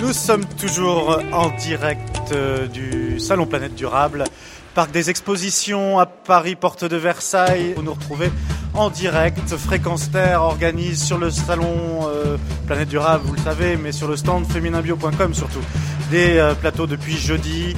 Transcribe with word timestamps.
Nous 0.00 0.14
sommes 0.14 0.46
toujours 0.46 1.20
en 1.30 1.50
direct 1.50 2.32
euh, 2.32 2.66
du 2.66 3.20
Salon 3.20 3.44
Planète 3.44 3.74
Durable, 3.74 4.24
parc 4.74 4.92
des 4.92 5.10
expositions 5.10 5.98
à 5.98 6.06
Paris, 6.06 6.56
porte 6.56 6.86
de 6.86 6.96
Versailles. 6.96 7.74
Vous 7.76 7.82
nous 7.82 7.92
retrouvez 7.92 8.30
en 8.72 8.88
direct. 8.88 9.54
Fréquence 9.56 10.10
Terre 10.10 10.42
organise 10.42 11.02
sur 11.02 11.18
le 11.18 11.30
Salon 11.30 12.08
euh, 12.08 12.38
Planète 12.66 12.88
Durable, 12.88 13.24
vous 13.26 13.34
le 13.34 13.40
savez, 13.40 13.76
mais 13.76 13.92
sur 13.92 14.08
le 14.08 14.16
stand 14.16 14.46
fémininbio.com 14.46 15.34
surtout, 15.34 15.60
des 16.10 16.38
euh, 16.38 16.54
plateaux 16.54 16.86
depuis 16.86 17.16
jeudi. 17.18 17.76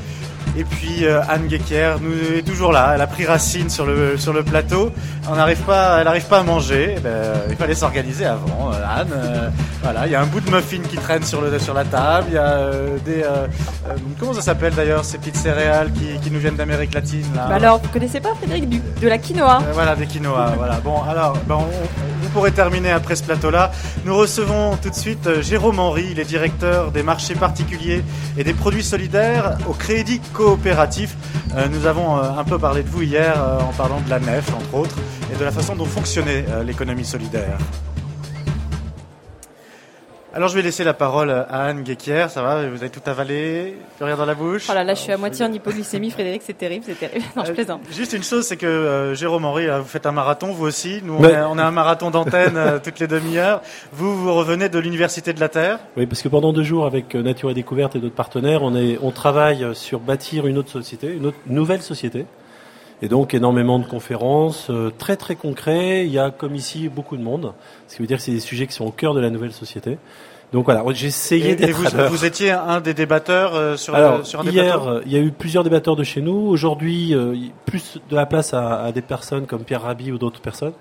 Et 0.57 0.65
puis 0.65 1.07
euh, 1.07 1.21
Anne 1.29 1.47
Guéquière 1.47 1.99
nous 2.01 2.13
est 2.39 2.43
toujours 2.43 2.73
là. 2.73 2.93
Elle 2.95 3.01
a 3.01 3.07
pris 3.07 3.25
racine 3.25 3.71
sur 3.71 3.87
le 3.87 4.17
sur 4.19 4.33
le 4.33 4.43
plateau. 4.43 4.93
On 5.31 5.37
n'arrive 5.37 5.61
pas, 5.61 5.99
elle 5.99 6.05
n'arrive 6.05 6.27
pas 6.27 6.41
à 6.41 6.43
manger. 6.43 6.95
Eh 6.97 7.01
ben, 7.01 7.11
il 7.49 7.57
fallait 7.57 7.75
s'organiser 7.75 8.27
avant. 8.27 8.71
Euh, 8.73 9.01
Anne, 9.01 9.09
euh, 9.15 9.49
voilà, 9.83 10.07
il 10.07 10.13
y 10.13 10.15
a 10.15 10.21
un 10.21 10.27
bout 10.27 10.41
de 10.41 10.51
muffin 10.51 10.81
qui 10.89 10.97
traîne 10.97 11.23
sur 11.23 11.41
le 11.41 11.59
sur 11.59 11.75
la 11.75 11.85
table. 11.85 12.27
Il 12.29 12.35
y 12.35 12.39
a 12.39 12.71
des 13.05 13.25
comment 14.19 14.35
ça 14.35 14.43
s'appelle 14.43 14.75
d'ailleurs 14.75 15.05
ces 15.05 15.19
petites 15.19 15.37
céréales 15.37 15.91
qui, 15.93 16.19
qui 16.21 16.31
nous 16.31 16.39
viennent 16.39 16.57
d'Amérique 16.57 16.95
latine 16.95 17.27
là. 17.35 17.47
Bah 17.49 17.55
alors, 17.57 17.79
vous 17.79 17.89
connaissez 17.89 18.21
pas 18.21 18.35
Frédéric 18.35 18.69
du, 18.69 18.81
de 19.01 19.09
la 19.09 19.19
quinoa 19.19 19.61
Voilà 19.73 19.95
des 19.97 20.07
quinoa. 20.07 20.53
voilà. 20.57 20.81
Bon 20.85 21.03
alors, 21.03 21.35
ben, 21.47 21.57
on, 21.57 22.12
pourrez 22.33 22.53
terminer 22.53 22.91
après 22.91 23.15
ce 23.15 23.23
plateau-là. 23.23 23.71
Nous 24.05 24.17
recevons 24.17 24.77
tout 24.77 24.91
de 24.91 24.95
suite 24.95 25.43
Jérôme 25.43 25.79
Henry. 25.79 26.09
Il 26.13 26.19
est 26.19 26.25
directeur 26.25 26.91
des 26.91 27.03
marchés 27.03 27.35
particuliers 27.35 28.03
et 28.39 28.45
des 28.45 28.55
produits 28.55 28.83
solidaires 28.83 29.59
au 29.69 29.75
Crédit 29.75 30.21
coopératif. 30.33 31.15
Euh, 31.55 31.69
nous 31.69 31.87
avons 31.87 32.19
euh, 32.19 32.23
un 32.39 32.45
peu 32.45 32.59
parlé 32.59 32.83
de 32.83 32.89
vous 32.89 33.03
hier 33.03 33.35
euh, 33.37 33.61
en 33.61 33.73
parlant 33.73 34.01
de 34.01 34.09
la 34.09 34.19
nef, 34.19 34.53
entre 34.55 34.75
autres, 34.75 34.97
et 35.33 35.39
de 35.39 35.45
la 35.45 35.51
façon 35.51 35.77
dont 35.77 35.85
fonctionnait 35.85 36.47
l'économie 36.65 37.05
solidaire. 37.05 37.59
Alors 40.35 40.49
je 40.49 40.55
vais 40.55 40.63
laisser 40.63 40.83
la 40.83 40.95
parole 40.95 41.29
à 41.29 41.65
Anne 41.65 41.83
Guéquière, 41.83 42.31
ça 42.31 42.41
va 42.41 42.67
Vous 42.67 42.79
avez 42.79 42.89
tout 42.89 43.03
avalé 43.05 43.77
Plus 43.97 44.07
rien 44.07 44.17
dans 44.17 44.25
la 44.25 44.35
bouche? 44.35 44.67
Oh 44.71 44.73
là 44.73 44.83
là, 44.83 44.95
je 44.95 45.01
suis 45.01 45.13
à 45.13 45.19
moitié 45.19 45.45
en 45.45 45.53
hypoglycémie, 45.53 46.11
Frédéric, 46.11 46.41
c'est 46.43 46.57
terrible, 46.57 46.87
c'est 46.89 46.99
terrible. 46.99 47.27
Non, 47.37 47.45
je 47.45 47.53
plaisante. 47.53 47.83
juste 47.91 48.15
une 48.15 48.23
chose, 48.23 48.47
c'est 48.47 48.57
que 48.57 49.13
Jérôme 49.15 49.45
Henry, 49.45 49.67
vous 49.67 49.85
faites 49.85 50.07
un 50.07 50.13
marathon, 50.13 50.53
vous 50.53 50.65
aussi. 50.65 51.03
Nous, 51.05 51.17
on, 51.17 51.59
a, 51.59 51.65
un 51.65 51.71
marathon 51.71 52.11
d'antenne 52.11 52.81
toutes 52.83 52.99
les 52.99 53.09
demi-heures. 53.09 53.61
Vous, 53.93 54.17
vous 54.17 54.33
revenez 54.33 54.71
de 54.71 54.79
l'Université 54.79 55.35
de 55.35 55.41
la 55.41 55.51
Terre? 55.51 55.81
Oui, 55.99 56.07
parce 56.07 56.23
que 56.23 56.29
pendant 56.29 56.55
deux 56.55 56.63
jours, 56.63 56.87
avec 56.87 57.15
Nature 57.15 57.51
et 57.51 57.55
Découverte 57.55 57.95
et 57.97 57.99
d'autres 57.99 58.15
partenaires, 58.15 58.63
on, 58.63 58.75
est, 58.75 58.99
on 59.03 59.11
travaille 59.11 59.67
sur 59.75 60.01
bâtir 60.01 60.47
une 60.47 60.57
autre 60.57 60.71
société, 60.71 61.09
une 61.09 61.27
autre, 61.27 61.39
nouvelle 61.47 61.83
société. 61.83 62.25
Et 63.05 63.09
donc 63.09 63.35
énormément 63.35 63.81
de 63.81 63.85
conférences, 63.85 64.71
très 64.97 65.17
très 65.17 65.35
concrets. 65.35 66.07
Il 66.07 66.13
y 66.13 66.21
a 66.21 66.31
comme 66.31 66.55
ici 66.55 66.89
beaucoup 66.89 67.17
de 67.17 67.23
monde, 67.23 67.53
ce 67.89 67.97
qui 67.97 68.03
veut 68.03 68.07
dire 68.07 68.19
que 68.19 68.23
c'est 68.23 68.31
des 68.31 68.39
sujets 68.39 68.69
qui 68.69 68.75
sont 68.75 68.87
au 68.87 68.93
cœur 68.93 69.13
de 69.13 69.21
la 69.21 69.29
nouvelle 69.29 69.53
société. 69.53 69.99
Donc 70.53 70.67
voilà, 70.67 70.85
j'ai 70.93 71.07
essayé 71.07 71.57
d'être. 71.57 71.73
Vous, 71.73 72.17
vous 72.17 72.25
étiez 72.27 72.51
un 72.51 72.81
des 72.81 72.93
débatteurs 72.93 73.55
euh, 73.55 73.77
sur, 73.77 73.95
sur 74.25 74.41
un 74.41 74.45
hier, 74.45 75.01
il 75.07 75.13
y 75.13 75.17
a 75.17 75.21
eu 75.21 75.33
plusieurs 75.33 75.65
débatteurs 75.65 75.97
de 75.97 76.05
chez 76.05 76.21
nous. 76.21 76.49
Aujourd'hui, 76.49 77.15
euh, 77.15 77.35
plus 77.65 77.99
de 78.11 78.15
la 78.15 78.27
place 78.27 78.53
à, 78.53 78.83
à, 78.83 78.93
des 78.93 79.01
personnes 79.01 79.47
comme 79.47 79.65
Pierre 79.65 79.83
Rabhi 79.83 80.13
ou 80.13 80.19
d'autres 80.19 80.43
personnes. 80.43 80.75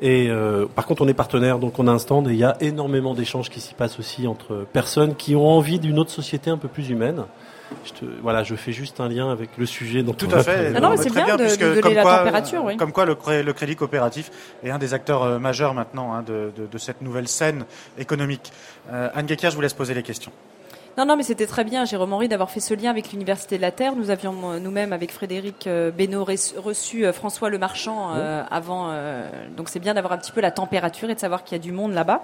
Et 0.00 0.28
euh, 0.30 0.64
par 0.74 0.86
contre, 0.86 1.02
on 1.02 1.08
est 1.08 1.14
partenaire, 1.14 1.58
donc 1.58 1.78
on 1.78 1.86
a 1.86 1.92
un 1.92 1.98
stand 1.98 2.28
et 2.28 2.32
il 2.32 2.38
y 2.38 2.44
a 2.44 2.56
énormément 2.60 3.12
d'échanges 3.12 3.50
qui 3.50 3.60
s'y 3.60 3.74
passent 3.74 3.98
aussi 3.98 4.26
entre 4.26 4.66
personnes 4.72 5.14
qui 5.14 5.36
ont 5.36 5.46
envie 5.46 5.78
d'une 5.78 5.98
autre 5.98 6.10
société 6.10 6.48
un 6.48 6.56
peu 6.56 6.68
plus 6.68 6.88
humaine 6.88 7.24
je 7.84 7.92
te, 7.92 8.04
voilà, 8.22 8.42
je 8.42 8.54
fais 8.54 8.72
juste 8.72 9.00
un 9.00 9.08
lien 9.08 9.30
avec 9.30 9.50
le 9.56 9.66
sujet. 9.66 10.02
Tout 10.02 10.28
à 10.32 10.42
fait. 10.42 10.70
Non, 10.70 10.80
non, 10.80 10.90
mais 10.90 10.96
c'est 10.96 11.10
bien, 11.10 11.36
de, 11.36 11.44
de 11.44 11.80
donner 11.80 11.94
la 11.94 12.02
quoi, 12.02 12.18
température. 12.18 12.64
Oui. 12.64 12.76
Comme 12.76 12.92
quoi, 12.92 13.04
le, 13.04 13.16
le, 13.42 13.52
crédit 13.52 13.76
coopératif 13.76 14.30
est 14.62 14.70
un 14.70 14.78
des 14.78 14.94
acteurs 14.94 15.22
euh, 15.22 15.38
majeurs 15.38 15.74
maintenant 15.74 16.12
hein, 16.12 16.22
de, 16.22 16.52
de, 16.56 16.66
de, 16.66 16.78
cette 16.78 17.02
nouvelle 17.02 17.28
scène 17.28 17.64
économique. 17.98 18.52
Euh, 18.92 19.08
Anne 19.14 19.26
Guéquière, 19.26 19.50
je 19.50 19.56
vous 19.56 19.62
laisse 19.62 19.74
poser 19.74 19.94
les 19.94 20.02
questions. 20.02 20.32
Non, 20.98 21.06
non, 21.06 21.16
mais 21.16 21.22
c'était 21.22 21.46
très 21.46 21.64
bien, 21.64 21.84
Jérôme 21.84 22.12
Henry, 22.12 22.28
d'avoir 22.28 22.50
fait 22.50 22.60
ce 22.60 22.74
lien 22.74 22.90
avec 22.90 23.12
l'Université 23.12 23.56
de 23.56 23.62
la 23.62 23.70
Terre. 23.70 23.94
Nous 23.94 24.10
avions 24.10 24.34
euh, 24.52 24.58
nous-mêmes, 24.58 24.92
avec 24.92 25.12
Frédéric 25.12 25.68
Benoît, 25.96 26.26
reçu 26.58 27.10
François 27.12 27.48
Le 27.48 27.58
Marchand 27.58 28.10
euh, 28.16 28.42
avant. 28.50 28.88
Euh, 28.90 29.30
donc 29.56 29.68
c'est 29.68 29.78
bien 29.78 29.94
d'avoir 29.94 30.12
un 30.12 30.18
petit 30.18 30.32
peu 30.32 30.40
la 30.40 30.50
température 30.50 31.08
et 31.08 31.14
de 31.14 31.20
savoir 31.20 31.44
qu'il 31.44 31.56
y 31.56 31.60
a 31.60 31.62
du 31.62 31.72
monde 31.72 31.92
là-bas. 31.92 32.22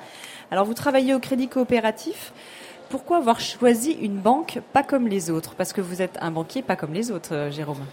Alors 0.50 0.64
vous 0.64 0.74
travaillez 0.74 1.14
au 1.14 1.20
Crédit 1.20 1.48
Coopératif. 1.48 2.32
Pourquoi 2.88 3.18
avoir 3.18 3.40
choisi 3.40 3.92
une 3.92 4.18
banque 4.18 4.60
pas 4.72 4.82
comme 4.82 5.08
les 5.08 5.30
autres? 5.30 5.54
Parce 5.54 5.72
que 5.72 5.80
vous 5.80 6.02
êtes 6.02 6.16
un 6.20 6.30
banquier 6.30 6.62
pas 6.62 6.76
comme 6.76 6.92
les 6.92 7.10
autres, 7.10 7.34
euh, 7.34 7.50
Jérôme. 7.50 7.84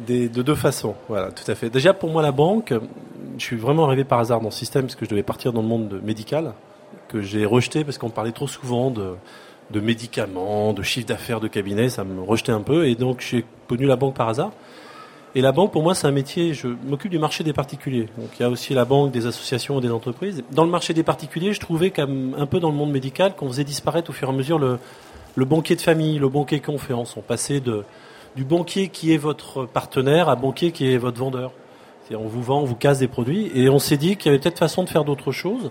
De 0.00 0.26
deux 0.26 0.54
façons, 0.54 0.96
voilà, 1.08 1.30
tout 1.30 1.48
à 1.48 1.54
fait. 1.54 1.70
Déjà 1.70 1.94
pour 1.94 2.10
moi 2.10 2.22
la 2.22 2.32
banque, 2.32 2.74
je 3.38 3.44
suis 3.44 3.56
vraiment 3.56 3.84
arrivé 3.84 4.02
par 4.02 4.18
hasard 4.18 4.40
dans 4.40 4.50
ce 4.50 4.58
système 4.58 4.82
parce 4.82 4.96
que 4.96 5.04
je 5.04 5.10
devais 5.10 5.22
partir 5.22 5.52
dans 5.52 5.62
le 5.62 5.68
monde 5.68 6.00
médical, 6.02 6.54
que 7.08 7.20
j'ai 7.20 7.44
rejeté 7.44 7.84
parce 7.84 7.98
qu'on 7.98 8.10
parlait 8.10 8.32
trop 8.32 8.48
souvent 8.48 8.90
de, 8.90 9.14
de 9.70 9.80
médicaments, 9.80 10.72
de 10.72 10.82
chiffre 10.82 11.06
d'affaires 11.06 11.40
de 11.40 11.46
cabinet, 11.46 11.88
ça 11.88 12.02
me 12.02 12.20
rejetait 12.20 12.52
un 12.52 12.62
peu 12.62 12.86
et 12.86 12.96
donc 12.96 13.20
j'ai 13.20 13.44
connu 13.68 13.86
la 13.86 13.96
banque 13.96 14.14
par 14.14 14.28
hasard. 14.28 14.50
Et 15.34 15.40
la 15.40 15.52
banque, 15.52 15.72
pour 15.72 15.82
moi, 15.82 15.94
c'est 15.94 16.06
un 16.06 16.12
métier. 16.12 16.52
Je 16.52 16.68
m'occupe 16.68 17.10
du 17.10 17.18
marché 17.18 17.42
des 17.42 17.54
particuliers. 17.54 18.08
Donc, 18.18 18.28
il 18.38 18.42
y 18.42 18.44
a 18.44 18.50
aussi 18.50 18.74
la 18.74 18.84
banque, 18.84 19.12
des 19.12 19.26
associations, 19.26 19.80
des 19.80 19.90
entreprises. 19.90 20.44
Dans 20.52 20.64
le 20.64 20.70
marché 20.70 20.92
des 20.92 21.02
particuliers, 21.02 21.54
je 21.54 21.60
trouvais 21.60 21.90
qu'un 21.90 22.46
peu 22.50 22.60
dans 22.60 22.70
le 22.70 22.76
monde 22.76 22.92
médical, 22.92 23.34
qu'on 23.34 23.48
faisait 23.48 23.64
disparaître 23.64 24.10
au 24.10 24.12
fur 24.12 24.28
et 24.28 24.30
à 24.30 24.34
mesure 24.34 24.58
le, 24.58 24.78
le 25.34 25.44
banquier 25.46 25.74
de 25.74 25.80
famille, 25.80 26.18
le 26.18 26.28
banquier 26.28 26.60
conférence. 26.60 27.16
On 27.16 27.22
passait 27.22 27.60
de, 27.60 27.84
du 28.36 28.44
banquier 28.44 28.88
qui 28.88 29.14
est 29.14 29.16
votre 29.16 29.64
partenaire 29.64 30.28
à 30.28 30.36
banquier 30.36 30.70
qui 30.70 30.92
est 30.92 30.98
votre 30.98 31.18
vendeur. 31.18 31.52
C'est 32.06 32.14
on 32.14 32.26
vous 32.26 32.42
vend, 32.42 32.60
on 32.60 32.64
vous 32.64 32.76
casse 32.76 32.98
des 32.98 33.08
produits. 33.08 33.50
Et 33.54 33.70
on 33.70 33.78
s'est 33.78 33.96
dit 33.96 34.16
qu'il 34.16 34.26
y 34.26 34.34
avait 34.34 34.38
peut-être 34.38 34.58
façon 34.58 34.84
de 34.84 34.90
faire 34.90 35.04
d'autres 35.04 35.32
choses. 35.32 35.70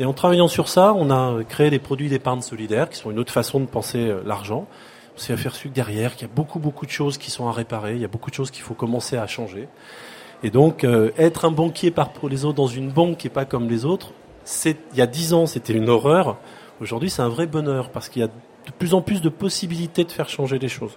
Et 0.00 0.04
en 0.04 0.14
travaillant 0.14 0.48
sur 0.48 0.68
ça, 0.68 0.94
on 0.96 1.10
a 1.10 1.44
créé 1.44 1.70
des 1.70 1.78
produits 1.78 2.08
d'épargne 2.08 2.40
solidaire, 2.40 2.88
qui 2.90 2.96
sont 2.96 3.12
une 3.12 3.20
autre 3.20 3.32
façon 3.32 3.60
de 3.60 3.66
penser 3.66 4.12
l'argent 4.24 4.66
on 5.20 5.22
s'est 5.22 5.34
aperçu 5.34 5.68
que 5.68 5.74
derrière, 5.74 6.16
qu'il 6.16 6.26
y 6.26 6.30
a 6.30 6.34
beaucoup, 6.34 6.58
beaucoup 6.58 6.86
de 6.86 6.90
choses 6.90 7.18
qui 7.18 7.30
sont 7.30 7.46
à 7.46 7.52
réparer, 7.52 7.94
il 7.94 8.00
y 8.00 8.06
a 8.06 8.08
beaucoup 8.08 8.30
de 8.30 8.34
choses 8.34 8.50
qu'il 8.50 8.62
faut 8.62 8.72
commencer 8.72 9.18
à 9.18 9.26
changer. 9.26 9.68
Et 10.42 10.48
donc, 10.48 10.82
euh, 10.82 11.10
être 11.18 11.44
un 11.44 11.50
banquier 11.50 11.90
par 11.90 12.10
les 12.28 12.46
autres 12.46 12.54
dans 12.54 12.66
une 12.66 12.90
banque 12.90 13.26
et 13.26 13.28
pas 13.28 13.44
comme 13.44 13.68
les 13.68 13.84
autres, 13.84 14.12
c'est, 14.44 14.78
il 14.92 14.98
y 14.98 15.02
a 15.02 15.06
dix 15.06 15.34
ans, 15.34 15.44
c'était 15.44 15.74
une 15.74 15.90
horreur. 15.90 16.38
Aujourd'hui, 16.80 17.10
c'est 17.10 17.20
un 17.20 17.28
vrai 17.28 17.46
bonheur 17.46 17.90
parce 17.90 18.08
qu'il 18.08 18.22
y 18.22 18.24
a 18.24 18.28
de 18.28 18.72
plus 18.78 18.94
en 18.94 19.02
plus 19.02 19.20
de 19.20 19.28
possibilités 19.28 20.04
de 20.04 20.10
faire 20.10 20.30
changer 20.30 20.58
les 20.58 20.68
choses. 20.68 20.96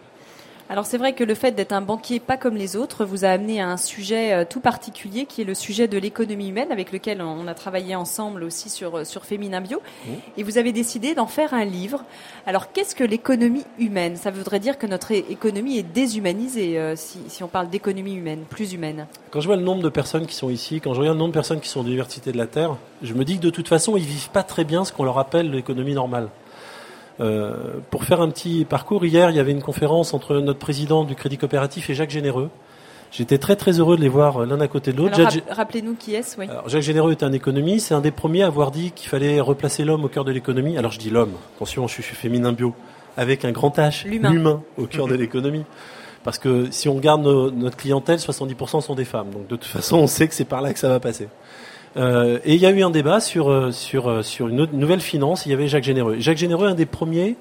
Alors 0.74 0.88
c'est 0.88 0.98
vrai 0.98 1.14
que 1.14 1.24
le 1.24 1.36
fait 1.36 1.52
d'être 1.52 1.72
un 1.72 1.82
banquier 1.82 2.20
pas 2.20 2.36
comme 2.36 2.56
les 2.56 2.76
autres 2.76 3.06
vous 3.06 3.26
a 3.26 3.28
amené 3.28 3.62
à 3.62 3.70
un 3.70 3.78
sujet 3.78 4.34
euh, 4.34 4.44
tout 4.44 4.60
particulier 4.60 5.28
qui 5.28 5.44
est 5.44 5.46
le 5.46 5.54
sujet 5.54 5.88
de 5.88 6.00
l'économie 6.00 6.50
humaine 6.50 6.72
avec 6.72 6.92
lequel 6.92 7.22
on 7.22 7.48
a 7.48 7.54
travaillé 7.54 7.96
ensemble 7.96 8.44
aussi 8.44 8.72
sur, 8.72 8.98
euh, 8.98 9.04
sur 9.04 9.24
Féminin 9.24 9.62
Bio. 9.62 9.84
Mmh. 10.08 10.12
Et 10.38 10.42
vous 10.42 10.58
avez 10.58 10.72
décidé 10.72 11.14
d'en 11.14 11.28
faire 11.28 11.54
un 11.54 11.64
livre. 11.64 12.04
Alors 12.48 12.72
qu'est-ce 12.72 12.96
que 12.96 13.04
l'économie 13.04 13.66
humaine? 13.78 14.16
Ça 14.16 14.32
voudrait 14.32 14.60
dire 14.60 14.80
que 14.80 14.88
notre 14.88 15.12
économie 15.12 15.78
est 15.78 15.84
déshumanisée 15.84 16.80
euh, 16.80 16.96
si, 16.96 17.20
si 17.28 17.44
on 17.44 17.48
parle 17.48 17.70
d'économie 17.70 18.16
humaine, 18.16 18.40
plus 18.50 18.74
humaine. 18.74 19.06
Quand 19.30 19.42
je 19.42 19.46
vois 19.46 19.58
le 19.58 19.62
nombre 19.62 19.84
de 19.84 19.90
personnes 19.90 20.26
qui 20.26 20.34
sont 20.34 20.50
ici, 20.50 20.82
quand 20.82 20.96
je 20.96 21.02
regarde 21.02 21.18
le 21.18 21.20
nombre 21.20 21.34
de 21.34 21.38
personnes 21.38 21.62
qui 21.62 21.70
sont 21.70 21.82
de 21.82 21.90
l'Université 21.90 22.32
de 22.32 22.38
la 22.40 22.48
Terre, 22.48 22.78
je 23.04 23.14
me 23.14 23.24
dis 23.26 23.38
que 23.38 23.44
de 23.44 23.52
toute 23.52 23.68
façon 23.68 23.96
ils 23.96 24.06
vivent 24.06 24.32
pas 24.32 24.42
très 24.42 24.64
bien 24.64 24.86
ce 24.86 24.92
qu'on 24.92 25.04
leur 25.04 25.20
appelle 25.20 25.52
l'économie 25.52 25.94
normale. 25.94 26.30
Euh, 27.20 27.76
pour 27.90 28.04
faire 28.04 28.22
un 28.22 28.30
petit 28.30 28.66
parcours, 28.66 29.06
hier, 29.06 29.30
il 29.30 29.36
y 29.36 29.40
avait 29.40 29.52
une 29.52 29.62
conférence 29.62 30.14
entre 30.14 30.38
notre 30.38 30.60
président 30.60 31.04
du 31.04 31.16
Crédit 31.16 31.38
Coopératif 31.38 31.90
et 31.90 31.94
Jacques 31.94 32.10
Généreux. 32.10 32.50
J'étais 33.12 33.38
très 33.38 33.56
très 33.56 33.80
heureux 33.80 33.96
de 33.96 34.02
les 34.02 34.10
voir 34.10 34.44
l'un 34.46 34.60
à 34.60 34.68
côté 34.68 34.92
de 34.92 34.98
l'autre. 34.98 35.22
Rappelez-nous 35.50 35.94
qui 35.94 36.16
est-ce, 36.16 36.36
oui. 36.40 36.48
Alors, 36.50 36.68
Jacques 36.68 36.82
Généreux 36.82 37.12
est 37.12 37.22
un 37.22 37.32
économiste, 37.32 37.90
c'est 37.90 37.94
un 37.94 38.02
des 38.02 38.10
premiers 38.10 38.42
à 38.42 38.48
avoir 38.48 38.72
dit 38.72 38.92
qu'il 38.92 39.08
fallait 39.08 39.40
replacer 39.40 39.86
l'homme 39.86 40.04
au 40.04 40.08
cœur 40.08 40.26
de 40.26 40.32
l'économie. 40.32 40.78
Alors 40.80 40.92
je 40.92 40.98
dis 40.98 41.12
l'homme, 41.12 41.34
attention, 41.56 41.88
je 41.88 42.02
suis 42.02 42.16
féminin 42.16 42.54
bio, 42.54 42.74
avec 43.16 43.46
un 43.46 43.52
grand 43.52 43.78
H, 43.78 44.08
l'humain 44.08 44.64
au 44.78 44.88
cœur 44.88 45.08
de 45.08 45.14
l'économie. 45.16 45.64
Parce 46.24 46.40
que 46.40 46.72
si 46.72 46.90
on 46.90 46.96
regarde 46.96 47.22
nos, 47.22 47.52
notre 47.52 47.78
clientèle, 47.78 48.18
70% 48.18 48.82
sont 48.82 48.96
des 48.96 49.06
femmes. 49.06 49.30
Donc 49.30 49.44
de 49.48 49.58
toute 49.58 49.66
façon, 49.66 49.98
on 49.98 50.08
sait 50.08 50.28
que 50.28 50.34
c'est 50.34 50.46
par 50.46 50.62
là 50.62 50.74
que 50.74 50.80
ça 50.80 50.90
va 50.90 51.00
passer. 51.00 51.28
Euh, 51.96 52.40
et 52.44 52.56
il 52.56 52.60
y 52.60 52.66
a 52.66 52.72
eu 52.72 52.84
un 52.84 52.90
débat 52.90 53.20
sur, 53.20 53.50
euh, 53.50 53.72
sur, 53.72 54.10
euh, 54.10 54.22
sur 54.24 54.48
une 54.48 54.66
nouvelle 54.74 55.02
finance. 55.02 55.46
Il 55.46 55.50
y 55.50 55.54
avait 55.54 55.68
Jacques 55.68 55.84
Généreux. 55.84 56.16
Jacques 56.20 56.38
Généreux, 56.38 56.68
un 56.68 56.76
des 56.76 56.86
premiers 56.86 57.36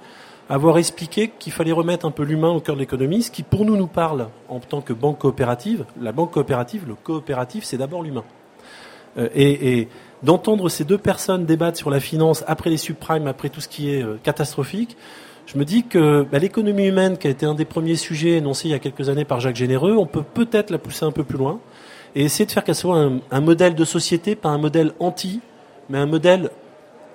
à 0.50 0.54
avoir 0.54 0.76
expliqué 0.76 1.32
qu'il 1.38 1.52
fallait 1.52 1.72
remettre 1.72 2.04
un 2.04 2.10
peu 2.10 2.24
l'humain 2.24 2.50
au 2.50 2.60
cœur 2.60 2.74
de 2.74 2.80
l'économie, 2.80 3.22
ce 3.22 3.30
qui 3.30 3.42
pour 3.42 3.64
nous 3.64 3.76
nous 3.76 3.86
parle 3.86 4.28
en 4.48 4.58
tant 4.58 4.80
que 4.80 4.92
banque 4.92 5.20
coopérative. 5.20 5.84
La 6.00 6.12
banque 6.12 6.32
coopérative, 6.32 6.84
le 6.86 6.94
coopératif, 6.94 7.64
c'est 7.64 7.78
d'abord 7.78 8.02
l'humain. 8.02 8.24
Euh, 9.16 9.28
et, 9.34 9.78
et 9.78 9.88
d'entendre 10.22 10.68
ces 10.68 10.84
deux 10.84 10.98
personnes 10.98 11.46
débattre 11.46 11.78
sur 11.78 11.90
la 11.90 12.00
finance 12.00 12.44
après 12.46 12.70
les 12.70 12.76
subprimes, 12.76 13.26
après 13.26 13.48
tout 13.48 13.60
ce 13.60 13.68
qui 13.68 13.90
est 13.90 14.04
catastrophique, 14.22 14.96
je 15.46 15.58
me 15.58 15.64
dis 15.64 15.84
que 15.84 16.26
bah, 16.30 16.38
l'économie 16.38 16.86
humaine, 16.86 17.18
qui 17.18 17.26
a 17.26 17.30
été 17.30 17.46
un 17.46 17.54
des 17.54 17.64
premiers 17.64 17.96
sujets 17.96 18.36
énoncés 18.36 18.68
il 18.68 18.70
y 18.72 18.74
a 18.74 18.78
quelques 18.78 19.08
années 19.08 19.24
par 19.24 19.40
Jacques 19.40 19.56
Généreux, 19.56 19.96
on 19.96 20.06
peut 20.06 20.22
peut-être 20.22 20.70
la 20.70 20.78
pousser 20.78 21.04
un 21.04 21.10
peu 21.10 21.24
plus 21.24 21.38
loin 21.38 21.60
et 22.14 22.24
essayer 22.24 22.46
de 22.46 22.52
faire 22.52 22.64
qu'elle 22.64 22.74
soit 22.74 22.96
un, 22.96 23.20
un, 23.30 23.40
modèle 23.40 23.74
de 23.74 23.84
société, 23.84 24.34
pas 24.34 24.50
un 24.50 24.58
modèle 24.58 24.92
anti, 25.00 25.40
mais 25.88 25.98
un 25.98 26.06
modèle, 26.06 26.50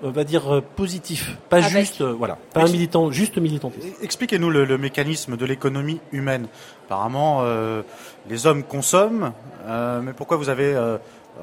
on 0.02 0.10
va 0.10 0.24
dire, 0.24 0.56
euh, 0.56 0.62
positif, 0.76 1.38
pas 1.50 1.58
Avec. 1.58 1.70
juste, 1.70 2.02
euh, 2.02 2.14
voilà, 2.14 2.38
pas 2.54 2.62
un 2.62 2.68
militant, 2.68 3.12
juste 3.12 3.38
militant. 3.38 3.72
Expliquez-nous 4.02 4.50
le, 4.50 4.66
le, 4.66 4.78
mécanisme 4.78 5.38
de 5.38 5.46
l'économie 5.46 6.00
humaine. 6.12 6.48
Apparemment, 6.86 7.40
euh, 7.42 7.84
les 8.30 8.48
hommes 8.48 8.64
consomment, 8.64 9.34
euh, 9.68 10.02
mais 10.02 10.14
pourquoi 10.14 10.38
vous 10.38 10.50
avez 10.50 10.76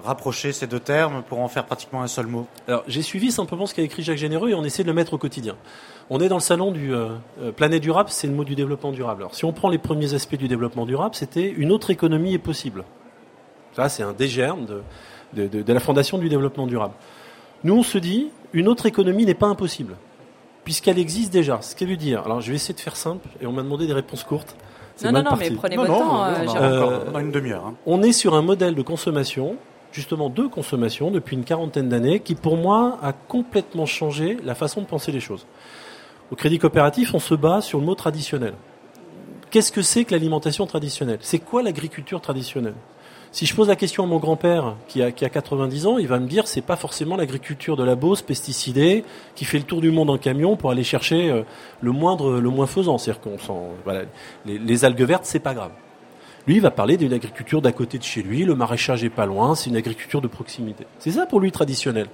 rapprocher 0.03 0.53
ces 0.53 0.67
deux 0.67 0.81
termes 0.81 1.23
pour 1.23 1.39
en 1.39 1.47
faire 1.47 1.67
pratiquement 1.67 2.03
un 2.03 2.09
seul 2.09 2.27
mot? 2.27 2.49
Alors, 2.67 2.83
j'ai 2.89 3.03
suivi 3.03 3.31
simplement 3.31 3.67
ce 3.67 3.75
qu'a 3.75 3.83
écrit 3.83 4.03
Jacques 4.03 4.19
Généreux 4.19 4.51
et 4.51 4.55
on 4.55 4.65
essaie 4.65 4.83
de 4.83 4.89
le 4.89 4.95
mettre 4.95 5.15
au 5.15 5.19
quotidien. 5.19 5.55
On 6.11 6.21
est 6.21 6.29
dans 6.29 6.35
le 6.35 6.41
salon 6.41 6.73
du 6.73 6.93
planète 7.55 7.81
durable, 7.81 8.09
c'est 8.11 8.27
le 8.27 8.33
mot 8.33 8.43
du 8.43 8.57
développement 8.57 8.91
durable. 8.91 9.23
Alors, 9.23 9.37
si 9.37 9.45
on 9.45 9.53
prend 9.53 9.69
les 9.69 9.79
premiers 9.79 10.13
aspects 10.15 10.35
du 10.35 10.49
développement 10.49 10.85
durable, 10.85 11.15
c'était 11.15 11.49
une 11.49 11.71
autre 11.71 11.91
économie 11.91 12.35
est 12.35 12.39
possible. 12.39 12.83
Ça, 13.77 13.89
c'est 13.89 14.03
un 14.03 14.13
des 14.13 14.29
germes 14.29 14.67
de, 14.67 14.83
de, 15.35 15.49
de, 15.49 15.63
de 15.63 15.73
la 15.73 15.81
fondation 15.81 16.19
du 16.19 16.29
développement 16.29 16.67
durable. 16.67 16.95
Nous, 17.65 17.75
on 17.75 17.83
se 17.83 17.99
dit, 17.99 18.29
une 18.53 18.69
autre 18.69 18.87
économie 18.87 19.25
n'est 19.27 19.35
pas 19.35 19.47
impossible, 19.47 19.97
puisqu'elle 20.65 20.99
existe 20.99 21.33
déjà. 21.33 21.61
Ce 21.63 21.75
qu'elle 21.75 21.89
veut 21.89 21.97
dire. 21.97 22.23
Alors, 22.25 22.41
je 22.41 22.51
vais 22.51 22.57
essayer 22.57 22.75
de 22.75 22.81
faire 22.81 22.97
simple, 22.97 23.29
et 23.41 23.47
on 23.47 23.53
m'a 23.53 23.63
demandé 23.63 23.87
des 23.87 23.93
réponses 23.95 24.23
courtes. 24.25 24.55
Non, 25.03 25.11
non, 25.11 25.19
non, 25.25 25.31
parti. 25.31 25.51
mais 25.51 25.57
prenez 25.57 25.77
Non, 25.77 25.83
votre 25.85 25.93
non, 25.95 25.99
temps, 26.01 26.21
on, 26.21 26.23
euh, 26.23 26.35
a 26.35 26.41
Jérôme. 26.47 26.57
encore- 26.57 27.17
Euh, 27.17 27.19
une 27.21 27.31
demi-heure. 27.33 27.67
hein. 27.67 27.75
On 27.87 28.03
est 28.03 28.13
sur 28.13 28.35
un 28.35 28.43
modèle 28.43 28.77
de 28.77 28.83
consommation, 28.83 29.57
justement 29.91 30.29
de 30.31 30.47
consommation, 30.47 31.11
depuis 31.11 31.35
une 31.37 31.43
quarantaine 31.45 31.89
d'années, 31.89 32.21
qui 32.21 32.37
pour 32.37 32.57
moi 32.57 32.99
a 33.03 33.13
complètement 33.13 33.87
changé 33.87 34.37
la 34.45 34.55
façon 34.55 34.83
de 34.83 34.87
penser 34.87 35.11
les 35.11 35.19
choses. 35.21 35.47
Au 36.31 36.37
crédit 36.37 36.59
coopératif, 36.59 37.13
on 37.13 37.19
se 37.19 37.35
bat 37.35 37.61
sur 37.61 37.81
le 37.81 37.85
mot 37.87 37.95
traditionnel. 37.97 38.55
Qu'est-ce 39.51 39.73
que 39.73 39.83
c'est 39.83 40.05
que 40.05 40.13
l'alimentation 40.13 40.65
traditionnelle? 40.67 41.19
C'est 41.23 41.39
quoi 41.39 41.63
l'agriculture 41.63 42.21
traditionnelle? 42.21 42.75
Si 43.35 43.47
je 43.47 43.55
pose 43.57 43.67
la 43.67 43.75
question 43.75 44.05
à 44.05 44.07
mon 44.07 44.19
grand-père 44.19 44.77
qui 44.87 45.03
a, 45.03 45.11
qui 45.11 45.25
a 45.25 45.29
90 45.29 45.89
ans, 45.89 45.99
il 45.99 46.07
va 46.07 46.21
me 46.21 46.29
dire 46.29 46.47
c'est 46.47 46.61
pas 46.61 46.77
forcément 46.77 47.17
l'agriculture 47.17 47.77
de 47.77 47.83
la 47.83 47.97
Beauce 47.97 48.23
pesticidée 48.23 49.03
qui 49.35 49.45
fait 49.45 49.59
le 49.59 49.65
tour 49.65 49.81
du 49.81 49.91
monde 49.91 50.09
en 50.09 50.19
camion 50.19 50.55
pour 50.55 50.71
aller 50.71 50.85
chercher 50.85 51.31
euh, 51.31 51.43
le 51.81 51.91
moindre, 51.91 52.39
le 52.39 52.49
moins 52.49 52.69
faisant. 52.69 52.97
C'est-à-dire 52.97 53.21
qu'on 53.21 53.71
voilà, 53.83 54.03
les, 54.47 54.85
algues 54.85 55.03
vertes, 55.03 55.25
c'est 55.25 55.41
pas 55.41 55.53
grave. 55.53 55.73
Lui, 56.47 56.55
il 56.55 56.61
va 56.61 56.71
parler 56.71 56.97
d'une 56.97 57.13
agriculture 57.13 57.61
d'à 57.61 57.73
côté 57.73 57.99
de 57.99 58.05
chez 58.05 58.23
lui, 58.23 58.45
le 58.45 58.55
maraîchage 58.55 59.03
est 59.03 59.11
pas 59.11 59.27
loin, 59.27 59.57
c'est 59.57 59.69
une 59.69 59.77
agriculture 59.77 60.21
de 60.21 60.29
proximité. 60.29 60.87
C'est 61.01 61.11
ça 61.11 61.27
pour 61.27 61.41
lui 61.41 61.51
traditionnel. 61.51 62.07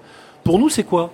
Pour 0.43 0.59
nous, 0.59 0.71
c'est 0.71 0.85
quoi? 0.85 1.11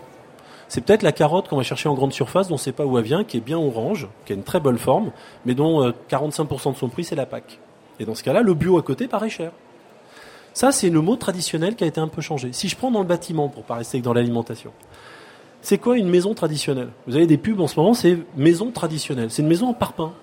C'est 0.68 0.82
peut-être 0.82 1.02
la 1.02 1.10
carotte 1.10 1.48
qu'on 1.48 1.56
va 1.56 1.64
chercher 1.64 1.88
en 1.88 1.94
grande 1.94 2.12
surface, 2.12 2.46
dont 2.46 2.54
on 2.54 2.58
ne 2.58 2.62
sait 2.62 2.70
pas 2.70 2.86
où 2.86 2.96
elle 2.96 3.04
vient, 3.04 3.24
qui 3.24 3.38
est 3.38 3.44
bien 3.44 3.58
orange, 3.58 4.06
qui 4.24 4.34
a 4.34 4.36
une 4.36 4.44
très 4.44 4.60
bonne 4.60 4.78
forme, 4.78 5.10
mais 5.44 5.54
dont 5.54 5.82
euh, 5.82 5.90
45% 6.08 6.74
de 6.74 6.76
son 6.76 6.88
prix, 6.88 7.02
c'est 7.02 7.16
la 7.16 7.26
PAC. 7.26 7.58
Et 7.98 8.04
dans 8.04 8.14
ce 8.14 8.22
cas-là, 8.22 8.42
le 8.42 8.54
bio 8.54 8.78
à 8.78 8.82
côté 8.82 9.08
paraît 9.08 9.30
cher. 9.30 9.50
Ça, 10.56 10.72
c'est 10.72 10.88
le 10.88 11.02
mot 11.02 11.16
traditionnel 11.16 11.76
qui 11.76 11.84
a 11.84 11.86
été 11.86 12.00
un 12.00 12.08
peu 12.08 12.22
changé. 12.22 12.48
Si 12.52 12.66
je 12.68 12.76
prends 12.76 12.90
dans 12.90 13.00
le 13.00 13.06
bâtiment, 13.06 13.50
pour 13.50 13.64
pas 13.64 13.74
rester 13.74 14.00
que 14.00 14.04
dans 14.04 14.14
l'alimentation, 14.14 14.72
c'est 15.60 15.76
quoi 15.76 15.98
une 15.98 16.08
maison 16.08 16.32
traditionnelle? 16.32 16.88
Vous 17.06 17.14
avez 17.14 17.26
des 17.26 17.36
pubs 17.36 17.60
en 17.60 17.66
ce 17.66 17.78
moment, 17.78 17.92
c'est 17.92 18.16
maison 18.38 18.70
traditionnelle. 18.70 19.30
C'est 19.30 19.42
une 19.42 19.48
maison 19.48 19.68
en 19.68 19.74
parpaing. 19.74 20.14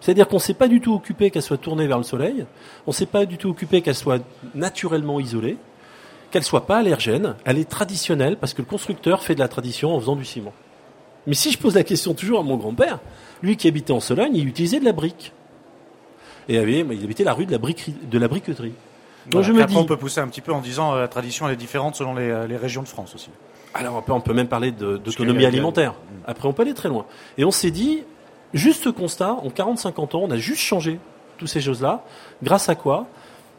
C'est-à-dire 0.00 0.28
qu'on 0.28 0.36
ne 0.36 0.40
s'est 0.40 0.54
pas 0.54 0.68
du 0.68 0.80
tout 0.80 0.94
occupé 0.94 1.30
qu'elle 1.30 1.42
soit 1.42 1.58
tournée 1.58 1.86
vers 1.86 1.98
le 1.98 2.04
soleil, 2.04 2.46
on 2.86 2.90
ne 2.92 2.94
s'est 2.94 3.04
pas 3.04 3.26
du 3.26 3.36
tout 3.36 3.50
occupé 3.50 3.82
qu'elle 3.82 3.94
soit 3.94 4.24
naturellement 4.54 5.20
isolée, 5.20 5.58
qu'elle 6.30 6.42
soit 6.42 6.64
pas 6.64 6.78
allergène, 6.78 7.34
elle 7.44 7.58
est 7.58 7.68
traditionnelle 7.68 8.38
parce 8.38 8.54
que 8.54 8.62
le 8.62 8.66
constructeur 8.66 9.22
fait 9.22 9.34
de 9.34 9.40
la 9.40 9.48
tradition 9.48 9.94
en 9.94 10.00
faisant 10.00 10.16
du 10.16 10.24
ciment. 10.24 10.54
Mais 11.26 11.34
si 11.34 11.50
je 11.52 11.58
pose 11.58 11.74
la 11.74 11.84
question 11.84 12.14
toujours 12.14 12.40
à 12.40 12.44
mon 12.44 12.56
grand-père, 12.56 13.00
lui 13.42 13.58
qui 13.58 13.68
habitait 13.68 13.92
en 13.92 14.00
Sologne, 14.00 14.36
il 14.36 14.48
utilisait 14.48 14.80
de 14.80 14.86
la 14.86 14.92
brique. 14.92 15.34
Et 16.48 16.54
il 16.54 17.04
habitait 17.04 17.24
la 17.24 17.34
rue 17.34 17.44
de 17.44 17.52
la 18.18 18.28
briqueterie. 18.28 18.72
Donc 19.26 19.42
Voilà. 19.42 19.46
je 19.48 19.52
me 19.52 19.60
Après, 19.62 19.74
dis, 19.74 19.78
on 19.80 19.84
peut 19.84 19.96
pousser 19.96 20.20
un 20.20 20.28
petit 20.28 20.40
peu 20.40 20.52
en 20.52 20.60
disant 20.60 20.94
euh, 20.94 21.00
la 21.00 21.08
tradition 21.08 21.46
elle 21.46 21.54
est 21.54 21.56
différente 21.56 21.96
selon 21.96 22.14
les, 22.14 22.30
euh, 22.30 22.46
les 22.46 22.56
régions 22.56 22.82
de 22.82 22.88
France 22.88 23.14
aussi. 23.14 23.30
Alors 23.74 23.96
après, 23.96 24.12
on 24.12 24.20
peut 24.20 24.32
même 24.32 24.48
parler 24.48 24.70
d'autonomie 24.72 25.44
alimentaire. 25.44 25.94
Après, 26.26 26.48
on 26.48 26.52
peut 26.52 26.62
aller 26.62 26.74
très 26.74 26.88
loin. 26.88 27.04
Et 27.36 27.44
on 27.44 27.50
s'est 27.50 27.70
dit, 27.70 28.04
juste 28.54 28.84
ce 28.84 28.88
constat, 28.88 29.32
en 29.32 29.48
40-50 29.48 30.16
ans, 30.16 30.20
on 30.22 30.30
a 30.30 30.36
juste 30.38 30.60
changé 30.60 30.98
toutes 31.36 31.48
ces 31.48 31.60
choses-là. 31.60 32.02
Grâce 32.42 32.68
à 32.70 32.74
quoi? 32.74 33.06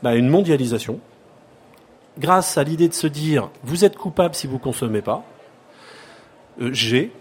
Bah, 0.01 0.15
Une 0.15 0.27
mondialisation. 0.27 0.99
Grâce 2.17 2.57
à 2.57 2.63
l'idée 2.63 2.87
de 2.87 2.93
se 2.95 3.05
dire, 3.05 3.49
vous 3.63 3.85
êtes 3.85 3.95
coupable 3.95 4.33
si 4.33 4.47
vous 4.47 4.57
consommez 4.57 5.03
pas. 5.03 5.23
Euh, 6.61 6.69
j'ai, 6.73 7.11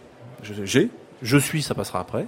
j'ai, 0.42 0.88
je 1.20 1.36
suis, 1.36 1.62
ça 1.62 1.74
passera 1.74 2.00
après. 2.00 2.26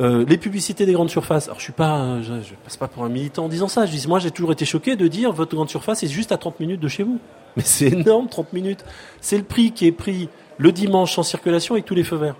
Euh, 0.00 0.24
les 0.26 0.38
publicités 0.38 0.86
des 0.86 0.92
grandes 0.92 1.10
surfaces. 1.10 1.46
Alors 1.46 1.58
je 1.58 1.64
suis 1.64 1.72
pas, 1.72 2.20
je, 2.20 2.54
passe 2.64 2.76
pas 2.76 2.88
pour 2.88 3.04
un 3.04 3.08
militant 3.08 3.44
en 3.44 3.48
disant 3.48 3.68
ça. 3.68 3.86
Je 3.86 3.92
dis, 3.92 4.08
moi 4.08 4.18
j'ai 4.18 4.32
toujours 4.32 4.52
été 4.52 4.64
choqué 4.64 4.96
de 4.96 5.06
dire 5.06 5.32
votre 5.32 5.54
grande 5.54 5.70
surface 5.70 6.02
est 6.02 6.08
juste 6.08 6.32
à 6.32 6.36
30 6.36 6.58
minutes 6.60 6.80
de 6.80 6.88
chez 6.88 7.04
vous. 7.04 7.20
Mais 7.56 7.62
c'est 7.62 7.86
énorme, 7.86 8.28
30 8.28 8.52
minutes. 8.52 8.84
C'est 9.20 9.38
le 9.38 9.44
prix 9.44 9.70
qui 9.70 9.86
est 9.86 9.92
pris 9.92 10.28
le 10.58 10.72
dimanche 10.72 11.16
en 11.18 11.22
circulation 11.22 11.74
avec 11.74 11.84
tous 11.84 11.94
les 11.94 12.02
feux 12.02 12.16
verts. 12.16 12.36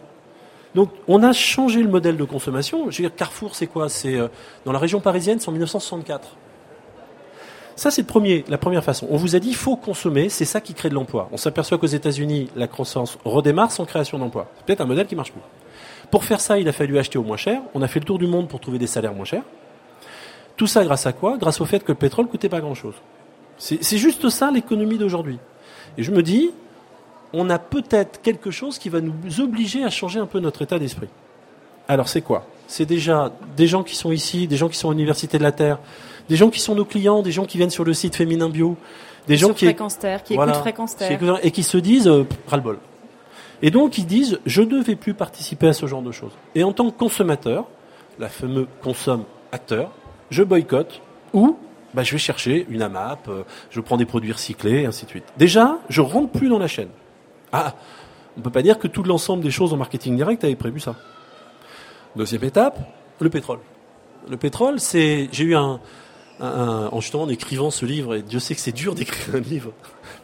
Donc 0.75 0.91
on 1.07 1.23
a 1.23 1.33
changé 1.33 1.81
le 1.81 1.89
modèle 1.89 2.17
de 2.17 2.25
consommation. 2.25 2.91
Je 2.91 3.03
veux 3.03 3.09
dire, 3.09 3.15
Carrefour, 3.15 3.55
c'est 3.55 3.69
quoi? 3.69 3.89
C'est 3.89 4.17
euh, 4.17 4.27
dans 4.65 4.73
la 4.73 4.81
région 4.81 5.01
parisienne, 5.01 5.39
c'est 5.39 5.49
en 5.49 5.53
1964. 5.53 6.37
Ça, 7.77 7.91
c'est 7.91 8.03
le 8.03 8.07
premier, 8.07 8.45
la 8.49 8.59
première 8.59 8.85
façon. 8.85 9.07
On 9.11 9.17
vous 9.17 9.35
a 9.35 9.41
dit, 9.41 9.53
faut 9.53 9.77
consommer, 9.77 10.29
c'est 10.29 10.45
ça 10.45 10.61
qui 10.61 10.75
crée 10.75 10.89
de 10.89 10.95
l'emploi. 10.95 11.29
On 11.33 11.37
s'aperçoit 11.37 11.77
qu'aux 11.77 11.87
États-Unis, 11.87 12.49
la 12.55 12.69
croissance 12.69 13.19
redémarre 13.25 13.73
sans 13.73 13.85
création 13.85 14.19
d'emploi. 14.19 14.49
C'est 14.57 14.67
peut-être 14.67 14.81
un 14.81 14.87
modèle 14.87 15.07
qui 15.07 15.17
marche 15.17 15.33
plus. 15.33 15.41
Pour 16.11 16.25
faire 16.25 16.41
ça, 16.41 16.59
il 16.59 16.69
a 16.69 16.73
fallu 16.73 16.99
acheter 16.99 17.19
au 17.19 17.23
moins 17.23 17.37
cher. 17.37 17.61
On 17.75 17.83
a 17.83 17.89
fait 17.89 18.01
le 18.01 18.05
tour 18.07 18.19
du 18.19 18.27
monde 18.27 18.49
pour 18.49 18.61
trouver 18.61 18.79
des 18.79 18.87
salaires 18.87 19.15
moins 19.15 19.25
chers. 19.25 19.43
Tout 20.57 20.67
ça 20.67 20.85
grâce 20.85 21.07
à 21.07 21.13
quoi? 21.13 21.37
Grâce 21.39 21.61
au 21.61 21.65
fait 21.65 21.81
que 21.83 21.93
le 21.93 21.97
pétrole 21.99 22.27
coûtait 22.27 22.49
pas 22.49 22.61
grand-chose. 22.61 22.95
C'est 23.59 23.99
juste 23.99 24.29
ça 24.29 24.51
l'économie 24.51 24.99
d'aujourd'hui. 24.99 25.39
Et 25.99 26.03
je 26.03 26.11
me 26.11 26.23
dis, 26.23 26.51
on 27.33 27.51
a 27.51 27.59
peut-être 27.59 28.21
quelque 28.23 28.51
chose 28.51 28.79
qui 28.79 28.89
va 28.89 29.01
nous 29.01 29.41
obliger 29.41 29.85
à 29.85 29.91
changer 29.91 30.21
un 30.21 30.27
peu 30.27 30.41
notre 30.41 30.63
état 30.63 30.79
d'esprit. 30.79 31.09
Alors 31.89 32.09
c'est 32.09 32.21
quoi? 32.23 32.47
C'est 32.67 32.87
déjà 32.87 33.33
des 33.57 33.67
gens 33.67 33.83
qui 33.83 33.95
sont 33.95 34.11
ici, 34.13 34.47
des 34.47 34.57
gens 34.57 34.69
qui 34.69 34.79
sont 34.79 34.89
à 34.89 34.93
l'Université 34.93 35.39
de 35.39 35.43
la 35.43 35.53
Terre, 35.53 35.79
des 36.29 36.37
gens 36.37 36.51
qui 36.51 36.61
sont 36.61 36.75
nos 36.75 36.85
clients, 36.85 37.23
des 37.23 37.33
gens 37.33 37.45
qui 37.45 37.59
viennent 37.59 37.71
sur 37.71 37.85
le 37.85 37.93
site 37.93 38.17
Féminin 38.17 38.49
Bio, 38.49 38.77
des 39.27 39.37
gens 39.37 39.53
qui, 39.53 39.67
Terre, 40.01 40.23
qui 40.23 40.35
Voilà. 40.35 40.53
écoutent 40.53 40.63
Fréquence 40.63 40.93
qui 40.93 40.99
Terre. 40.99 41.13
écoutent- 41.13 41.41
et 41.43 41.51
qui 41.51 41.63
se 41.63 41.77
disent 41.79 42.09
euh, 42.09 42.25
ras-le-bol. 42.49 42.79
Et 43.65 43.71
donc 43.73 43.99
ils 43.99 44.07
disent 44.07 44.39
je 44.47 44.61
ne 44.63 44.81
vais 44.81 44.95
plus 44.95 45.15
participer 45.15 45.67
à 45.69 45.73
ce 45.73 45.87
genre 45.87 46.03
de 46.03 46.13
choses. 46.13 46.33
Et 46.55 46.63
en 46.63 46.73
tant 46.73 46.89
que 46.91 46.97
consommateur, 46.97 47.65
la 48.19 48.29
fameuse 48.29 48.67
consomme 48.83 49.25
acteur, 49.51 49.91
je 50.31 50.43
boycotte 50.43 51.01
ou 51.33 51.57
bah, 51.95 52.03
je 52.03 52.13
vais 52.13 52.19
chercher 52.19 52.67
une 52.69 52.83
AMAP, 52.83 53.27
euh, 53.29 53.43
je 53.71 53.81
prends 53.81 53.97
des 53.97 54.05
produits 54.05 54.33
recyclés, 54.33 54.83
et 54.83 54.87
ainsi 54.87 55.05
de 55.07 55.11
suite. 55.11 55.25
Déjà, 55.39 55.79
je 55.89 56.01
rentre 56.01 56.31
plus 56.31 56.49
dans 56.49 56.59
la 56.59 56.67
chaîne. 56.67 56.89
Ah, 57.53 57.75
on 58.37 58.41
peut 58.41 58.51
pas 58.51 58.63
dire 58.63 58.79
que 58.81 58.89
tout 58.89 59.03
l'ensemble 59.05 59.43
des 59.45 59.51
choses 59.53 59.73
en 59.73 59.77
marketing 59.77 60.17
direct 60.17 60.43
avait 60.45 60.57
prévu 60.57 60.81
ça. 60.81 60.97
Deuxième 62.17 62.43
étape, 62.45 62.79
le 63.21 63.31
pétrole. 63.31 63.61
Le 64.29 64.37
pétrole, 64.37 64.81
c'est, 64.81 65.29
j'ai 65.33 65.45
eu 65.45 65.55
un, 65.55 65.79
un- 66.41 66.47
un- 66.47 66.89
en 66.89 67.01
justement 67.01 67.23
en 67.25 67.29
écrivant 67.29 67.71
ce 67.71 67.87
livre, 67.87 68.17
et 68.17 68.23
Dieu 68.23 68.41
sait 68.41 68.55
que 68.57 68.61
c'est 68.61 68.73
dur 68.73 68.95
d'écrire 68.97 69.37
un 69.37 69.41
livre, 69.41 69.71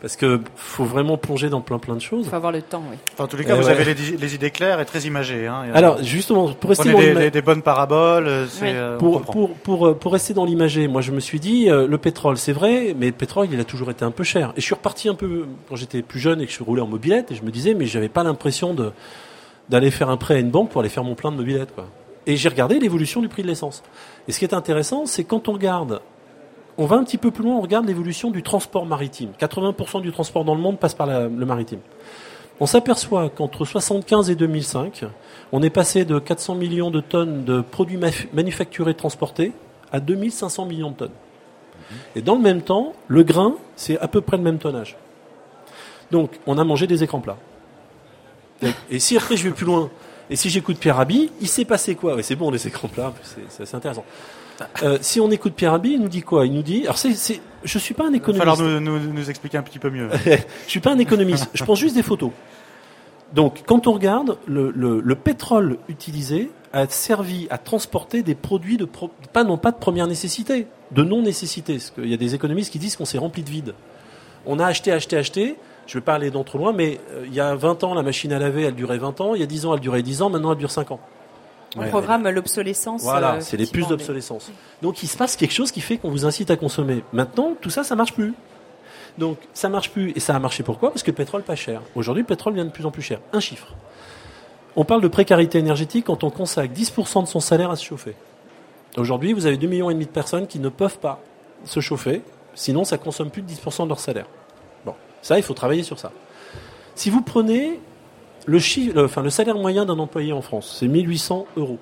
parce 0.00 0.16
que 0.16 0.40
faut 0.56 0.84
vraiment 0.84 1.16
plonger 1.18 1.48
dans 1.50 1.60
plein 1.60 1.78
plein 1.78 1.94
de 1.94 2.00
choses. 2.00 2.24
Il 2.26 2.30
faut 2.30 2.36
avoir 2.36 2.52
le 2.52 2.62
temps, 2.62 2.82
oui. 2.90 2.96
Enfin, 3.12 3.24
en 3.24 3.26
tous 3.26 3.36
les 3.36 3.44
cas, 3.44 3.54
vous 3.54 3.64
ouais. 3.66 3.70
avez 3.70 3.84
les, 3.84 3.94
les 4.16 4.34
idées 4.34 4.50
claires 4.50 4.80
et 4.80 4.84
très 4.84 5.00
imagées. 5.00 5.46
Hein. 5.46 5.64
Alors 5.74 6.02
justement, 6.02 6.48
pour 6.52 6.70
rester 6.70 6.90
dans 6.92 6.98
des, 6.98 7.14
des- 7.14 7.30
des 7.30 7.42
bonnes 7.42 7.62
paraboles. 7.62 8.26
euh, 8.26 8.46
c'est, 8.46 8.62
Oui. 8.64 8.70
euh, 8.74 8.96
pour, 8.98 9.22
pour, 9.62 9.86
euh, 9.88 9.94
pour 9.94 10.12
rester 10.12 10.32
dans 10.34 10.44
l'imagé, 10.44 10.88
moi 10.88 11.00
je 11.02 11.12
me 11.12 11.20
suis 11.20 11.38
dit, 11.40 11.68
euh, 11.70 11.86
le 11.86 11.98
pétrole 11.98 12.36
c'est 12.38 12.52
vrai, 12.52 12.94
mais 12.98 13.06
le 13.06 13.12
pétrole 13.12 13.48
il 13.52 13.60
a 13.60 13.64
toujours 13.64 13.90
été 13.90 14.04
un 14.04 14.10
peu 14.10 14.24
cher. 14.24 14.52
Et 14.56 14.60
je 14.60 14.64
suis 14.66 14.74
reparti 14.74 15.08
un 15.08 15.14
peu, 15.14 15.46
quand 15.68 15.76
j'étais 15.76 16.02
plus 16.02 16.20
jeune 16.20 16.40
et 16.40 16.46
que 16.46 16.52
je 16.52 16.62
roulais 16.62 16.82
en 16.82 16.86
mobilette, 16.86 17.30
et 17.30 17.34
je 17.34 17.42
me 17.42 17.50
disais, 17.50 17.74
mais 17.74 17.86
j'avais 17.86 18.08
pas 18.08 18.22
l'impression 18.24 18.74
de 18.74 18.92
d'aller 19.68 19.90
faire 19.92 20.10
un 20.10 20.16
prêt 20.16 20.34
à 20.34 20.38
une 20.38 20.50
banque 20.50 20.70
pour 20.70 20.80
aller 20.80 20.90
faire 20.90 21.04
mon 21.04 21.14
plein 21.14 21.30
de 21.30 21.36
mobilette. 21.36 21.72
Quoi. 21.74 21.86
Et 22.26 22.36
j'ai 22.36 22.48
regardé 22.48 22.80
l'évolution 22.80 23.20
du 23.20 23.28
prix 23.28 23.42
de 23.42 23.48
l'essence. 23.48 23.84
Et 24.26 24.32
ce 24.32 24.38
qui 24.40 24.44
est 24.44 24.52
intéressant, 24.52 25.06
c'est 25.06 25.22
quand 25.22 25.48
on 25.48 25.52
regarde, 25.52 26.00
on 26.80 26.86
va 26.86 26.96
un 26.96 27.04
petit 27.04 27.18
peu 27.18 27.30
plus 27.30 27.44
loin, 27.44 27.56
on 27.56 27.60
regarde 27.60 27.86
l'évolution 27.86 28.30
du 28.30 28.42
transport 28.42 28.86
maritime. 28.86 29.30
80% 29.38 30.00
du 30.00 30.12
transport 30.12 30.44
dans 30.44 30.54
le 30.54 30.60
monde 30.60 30.78
passe 30.78 30.94
par 30.94 31.06
le 31.06 31.28
maritime. 31.46 31.80
On 32.58 32.66
s'aperçoit 32.66 33.28
qu'entre 33.28 33.64
75 33.64 34.30
et 34.30 34.34
2005, 34.34 35.04
on 35.52 35.62
est 35.62 35.70
passé 35.70 36.04
de 36.04 36.18
400 36.18 36.54
millions 36.54 36.90
de 36.90 37.00
tonnes 37.00 37.44
de 37.44 37.60
produits 37.60 37.98
manufacturés 38.32 38.94
transportés 38.94 39.52
à 39.92 40.00
2500 40.00 40.64
millions 40.66 40.90
de 40.90 40.96
tonnes. 40.96 41.10
Et 42.16 42.22
dans 42.22 42.34
le 42.36 42.40
même 42.42 42.62
temps, 42.62 42.92
le 43.08 43.22
grain, 43.24 43.54
c'est 43.76 43.98
à 43.98 44.08
peu 44.08 44.20
près 44.20 44.36
le 44.36 44.42
même 44.42 44.58
tonnage. 44.58 44.96
Donc, 46.10 46.38
on 46.46 46.56
a 46.58 46.64
mangé 46.64 46.86
des 46.86 47.02
écrans 47.02 47.20
plats. 47.20 47.38
Et- 48.90 48.98
si 48.98 49.16
après 49.16 49.36
je 49.36 49.44
vais 49.44 49.54
plus 49.54 49.66
loin, 49.66 49.90
et 50.28 50.36
si 50.36 50.50
j'écoute 50.50 50.78
Pierre 50.78 50.96
Rabhi, 50.96 51.30
il 51.40 51.48
s'est 51.48 51.64
passé 51.64 51.94
quoi? 51.94 52.14
Ouais, 52.14 52.22
C'est 52.22 52.36
bon 52.36 52.50
les 52.50 52.66
écrans 52.66 52.88
plats, 52.88 53.12
c'est- 53.22 53.74
intéressant. 53.74 54.04
Euh, 54.82 54.98
si 55.00 55.20
on 55.20 55.30
écoute 55.30 55.54
Pierre 55.54 55.72
Rabhi, 55.72 55.92
il 55.92 56.00
nous 56.00 56.08
dit 56.08 56.22
quoi? 56.22 56.46
Il 56.46 56.52
nous 56.52 56.62
dit, 56.62 56.82
alors 56.84 56.98
c'est, 56.98 57.12
c'est, 57.14 57.40
je 57.64 57.78
suis 57.78 57.94
pas 57.94 58.04
un 58.04 58.08
Il 58.08 58.12
va 58.12 58.16
économiste. 58.18 58.44
falloir 58.56 58.80
nous, 58.80 58.80
nous, 58.80 59.12
nous 59.12 59.30
expliquer 59.30 59.58
un 59.58 59.62
petit 59.62 59.78
peu 59.78 59.90
mieux. 59.90 60.08
je 60.26 60.70
suis 60.70 60.80
pas 60.80 60.92
un 60.92 60.98
économiste, 60.98 61.48
je 61.54 61.64
prends 61.64 61.74
juste 61.74 61.94
des 61.94 62.02
photos. 62.02 62.30
Donc, 63.32 63.62
quand 63.66 63.86
on 63.86 63.92
regarde, 63.92 64.38
le, 64.46 64.72
le- 64.74 65.00
le 65.00 65.14
pétrole 65.14 65.78
utilisé 65.88 66.50
a 66.72 66.88
servi 66.88 67.46
à 67.50 67.58
transporter 67.58 68.22
des 68.22 68.34
produits 68.34 68.76
de 68.76 68.84
pro- 68.84 69.10
pas 69.32 69.44
non 69.44 69.56
pas 69.56 69.70
de 69.70 69.76
première 69.78 70.06
nécessité, 70.08 70.66
de 70.90 71.02
non 71.04 71.22
nécessité. 71.22 71.74
Parce 71.74 71.90
qu'il 71.90 72.08
y 72.08 72.14
a 72.14 72.16
des 72.16 72.34
économistes 72.34 72.72
qui 72.72 72.78
disent 72.80 72.96
qu'on 72.96 73.04
s'est 73.04 73.18
rempli 73.18 73.42
de 73.44 73.50
vide. 73.50 73.74
On 74.46 74.58
a 74.58 74.66
acheté, 74.66 74.90
acheté, 74.90 75.16
acheté. 75.16 75.56
Je 75.86 75.94
vais 75.98 76.00
pas 76.04 76.14
aller 76.14 76.30
dans 76.30 76.44
trop 76.44 76.58
loin, 76.58 76.72
mais 76.72 77.00
euh, 77.12 77.24
il 77.26 77.34
y 77.34 77.40
a 77.40 77.54
20 77.54 77.82
ans, 77.84 77.94
la 77.94 78.02
machine 78.02 78.32
à 78.32 78.38
laver, 78.38 78.62
elle 78.62 78.74
durait 78.74 78.98
20 78.98 79.20
ans. 79.20 79.34
Il 79.34 79.40
y 79.40 79.44
a 79.44 79.46
10 79.46 79.66
ans, 79.66 79.74
elle 79.74 79.80
durait 79.80 80.02
10 80.02 80.22
ans. 80.22 80.30
Maintenant, 80.30 80.52
elle 80.52 80.58
dure 80.58 80.70
5 80.70 80.90
ans. 80.92 81.00
On 81.76 81.80
Ouais, 81.80 81.88
programme 81.88 82.28
l'obsolescence. 82.28 83.02
Voilà, 83.02 83.34
euh, 83.34 83.40
c'est 83.40 83.56
les 83.56 83.66
puces 83.66 83.86
d'obsolescence. 83.86 84.50
Donc 84.82 85.02
il 85.02 85.06
se 85.06 85.16
passe 85.16 85.36
quelque 85.36 85.52
chose 85.52 85.70
qui 85.70 85.80
fait 85.80 85.98
qu'on 85.98 86.10
vous 86.10 86.26
incite 86.26 86.50
à 86.50 86.56
consommer. 86.56 87.04
Maintenant, 87.12 87.54
tout 87.60 87.70
ça, 87.70 87.84
ça 87.84 87.94
marche 87.94 88.12
plus. 88.12 88.34
Donc 89.18 89.38
ça 89.54 89.68
marche 89.68 89.90
plus. 89.90 90.12
Et 90.16 90.20
ça 90.20 90.34
a 90.34 90.38
marché 90.40 90.62
pourquoi? 90.64 90.90
Parce 90.90 91.02
que 91.02 91.10
le 91.10 91.16
pétrole 91.16 91.42
pas 91.42 91.54
cher. 91.54 91.80
Aujourd'hui, 91.94 92.22
le 92.22 92.26
pétrole 92.26 92.54
vient 92.54 92.64
de 92.64 92.70
plus 92.70 92.86
en 92.86 92.90
plus 92.90 93.02
cher. 93.02 93.20
Un 93.32 93.40
chiffre. 93.40 93.68
On 94.76 94.84
parle 94.84 95.00
de 95.00 95.08
précarité 95.08 95.58
énergétique 95.58 96.06
quand 96.06 96.24
on 96.24 96.30
consacre 96.30 96.72
10% 96.74 97.22
de 97.22 97.28
son 97.28 97.40
salaire 97.40 97.70
à 97.70 97.76
se 97.76 97.84
chauffer. 97.84 98.14
Aujourd'hui, 98.96 99.32
vous 99.32 99.46
avez 99.46 99.56
2,5 99.56 99.68
millions 99.68 99.90
et 99.90 99.94
demi 99.94 100.06
de 100.06 100.10
personnes 100.10 100.46
qui 100.46 100.58
ne 100.58 100.68
peuvent 100.68 100.98
pas 100.98 101.20
se 101.64 101.80
chauffer, 101.80 102.22
sinon 102.54 102.84
ça 102.84 102.98
consomme 102.98 103.30
plus 103.30 103.42
de 103.42 103.50
10% 103.50 103.84
de 103.84 103.88
leur 103.88 104.00
salaire. 104.00 104.26
Bon, 104.84 104.94
ça, 105.22 105.38
il 105.38 105.42
faut 105.42 105.54
travailler 105.54 105.82
sur 105.82 105.98
ça. 105.98 106.12
Si 106.94 107.10
vous 107.10 107.22
prenez 107.22 107.78
le, 108.46 109.30
salaire 109.30 109.56
moyen 109.56 109.84
d'un 109.84 109.98
employé 109.98 110.32
en 110.32 110.42
France, 110.42 110.76
c'est 110.78 110.88
1800 110.88 111.46
euros. 111.56 111.78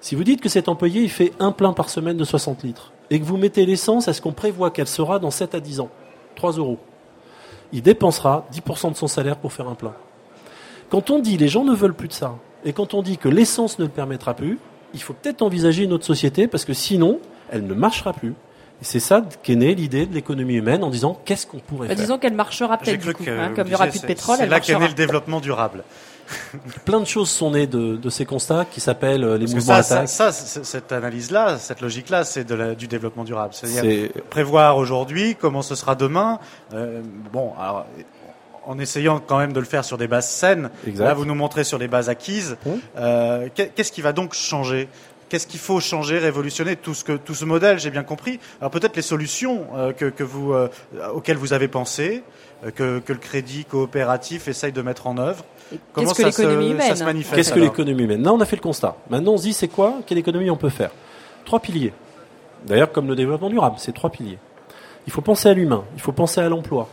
Si 0.00 0.14
vous 0.14 0.24
dites 0.24 0.40
que 0.40 0.48
cet 0.48 0.68
employé 0.68 1.06
fait 1.08 1.32
un 1.38 1.52
plein 1.52 1.72
par 1.72 1.88
semaine 1.88 2.16
de 2.16 2.24
60 2.24 2.62
litres 2.64 2.92
et 3.10 3.20
que 3.20 3.24
vous 3.24 3.36
mettez 3.36 3.64
l'essence 3.66 4.08
à 4.08 4.12
ce 4.12 4.20
qu'on 4.20 4.32
prévoit 4.32 4.70
qu'elle 4.70 4.88
sera 4.88 5.18
dans 5.18 5.30
7 5.30 5.54
à 5.54 5.60
10 5.60 5.80
ans, 5.80 5.90
3 6.34 6.52
euros, 6.52 6.78
il 7.72 7.82
dépensera 7.82 8.46
10% 8.52 8.92
de 8.92 8.96
son 8.96 9.06
salaire 9.06 9.36
pour 9.36 9.52
faire 9.52 9.68
un 9.68 9.74
plein. 9.74 9.94
Quand 10.90 11.10
on 11.10 11.20
dit 11.20 11.36
les 11.36 11.48
gens 11.48 11.64
ne 11.64 11.74
veulent 11.74 11.94
plus 11.94 12.08
de 12.08 12.12
ça, 12.12 12.36
et 12.64 12.72
quand 12.72 12.94
on 12.94 13.02
dit 13.02 13.16
que 13.16 13.28
l'essence 13.28 13.78
ne 13.78 13.84
le 13.84 13.90
permettra 13.90 14.34
plus, 14.34 14.58
il 14.94 15.00
faut 15.00 15.14
peut-être 15.14 15.42
envisager 15.42 15.84
une 15.84 15.92
autre 15.92 16.04
société 16.04 16.46
parce 16.46 16.64
que 16.64 16.74
sinon, 16.74 17.18
elle 17.50 17.66
ne 17.66 17.74
marchera 17.74 18.12
plus. 18.12 18.34
Et 18.82 18.84
c'est 18.84 18.98
ça 18.98 19.22
qu'est 19.44 19.54
née 19.54 19.76
l'idée 19.76 20.06
de 20.06 20.14
l'économie 20.14 20.54
humaine 20.54 20.82
en 20.82 20.90
disant 20.90 21.16
qu'est-ce 21.24 21.46
qu'on 21.46 21.60
pourrait 21.60 21.86
bah, 21.86 21.94
faire. 21.94 22.04
Disons 22.04 22.18
qu'elle 22.18 22.34
marchera 22.34 22.76
peut-être 22.78 23.00
du 23.00 23.14
coup, 23.14 23.22
hein, 23.28 23.52
comme 23.54 23.68
il 23.68 23.70
n'y 23.70 23.76
aura 23.76 23.86
plus 23.86 24.00
de 24.00 24.06
pétrole. 24.06 24.38
C'est 24.40 24.48
là 24.48 24.58
qu'est 24.58 24.76
né 24.76 24.88
le 24.88 24.94
développement 24.94 25.38
durable. 25.38 25.84
Plein 26.84 26.98
de 26.98 27.04
choses 27.04 27.30
sont 27.30 27.52
nées 27.52 27.68
de, 27.68 27.94
de 27.94 28.10
ces 28.10 28.24
constats 28.24 28.64
qui 28.64 28.80
s'appellent 28.80 29.22
euh, 29.22 29.38
les 29.38 29.46
mouvements 29.46 29.82
ça, 29.82 30.06
ça, 30.08 30.32
ça, 30.32 30.64
cette 30.64 30.90
analyse-là, 30.90 31.58
cette 31.58 31.80
logique-là, 31.80 32.24
c'est 32.24 32.44
du 32.76 32.88
développement 32.88 33.22
durable. 33.22 33.54
C'est-à-dire 33.54 34.10
prévoir 34.30 34.76
aujourd'hui 34.78 35.36
comment 35.38 35.62
ce 35.62 35.76
sera 35.76 35.94
demain. 35.94 36.40
Euh, 36.74 37.02
bon, 37.32 37.52
alors 37.60 37.86
en 38.66 38.78
essayant 38.78 39.20
quand 39.20 39.38
même 39.38 39.52
de 39.52 39.60
le 39.60 39.66
faire 39.66 39.84
sur 39.84 39.98
des 39.98 40.08
bases 40.08 40.28
saines. 40.28 40.70
Là, 40.96 41.14
vous 41.14 41.24
nous 41.24 41.34
montrez 41.34 41.64
sur 41.64 41.78
des 41.78 41.88
bases 41.88 42.08
acquises. 42.08 42.56
Mmh. 42.64 42.70
Euh, 42.96 43.48
Qu'est-ce 43.54 43.92
qui 43.92 44.02
va 44.02 44.12
donc 44.12 44.34
changer 44.34 44.88
Qu'est-ce 45.32 45.46
qu'il 45.46 45.60
faut 45.60 45.80
changer, 45.80 46.18
révolutionner 46.18 46.76
tout 46.76 46.92
ce 46.92 47.04
que 47.04 47.12
tout 47.16 47.34
ce 47.34 47.46
modèle 47.46 47.78
J'ai 47.78 47.88
bien 47.88 48.02
compris. 48.02 48.38
Alors 48.60 48.70
peut-être 48.70 48.96
les 48.96 49.00
solutions 49.00 49.64
euh, 49.74 49.94
que, 49.94 50.04
que, 50.04 50.22
vous 50.22 50.52
euh, 50.52 50.68
auxquelles 51.14 51.38
vous 51.38 51.54
avez 51.54 51.68
pensé, 51.68 52.22
euh, 52.66 52.70
que, 52.70 52.98
que, 52.98 53.14
le 53.14 53.18
crédit 53.18 53.64
coopératif 53.64 54.46
essaye 54.48 54.72
de 54.72 54.82
mettre 54.82 55.06
en 55.06 55.16
œuvre. 55.16 55.42
Comment 55.94 56.10
que 56.10 56.20
ça, 56.20 56.32
se, 56.32 56.42
humaine 56.42 56.94
ça 56.94 57.06
manifeste 57.06 57.34
Qu'est-ce 57.34 57.54
que 57.54 57.60
l'économie 57.60 58.02
humaine? 58.02 58.20
Non, 58.20 58.34
on 58.34 58.40
a 58.42 58.44
fait 58.44 58.56
le 58.56 58.60
constat. 58.60 58.94
Maintenant, 59.08 59.32
on 59.32 59.36
se 59.38 59.44
dit 59.44 59.54
c'est 59.54 59.68
quoi? 59.68 60.00
Quelle 60.04 60.18
économie 60.18 60.50
on 60.50 60.58
peut 60.58 60.68
faire? 60.68 60.90
Trois 61.46 61.60
piliers. 61.60 61.94
D'ailleurs, 62.66 62.92
comme 62.92 63.08
le 63.08 63.16
développement 63.16 63.48
durable, 63.48 63.76
c'est 63.78 63.94
trois 63.94 64.10
piliers. 64.10 64.38
Il 65.06 65.14
faut 65.14 65.22
penser 65.22 65.48
à 65.48 65.54
l'humain, 65.54 65.84
il 65.94 66.02
faut 66.02 66.12
penser 66.12 66.42
à 66.42 66.48
l'emploi, 66.50 66.90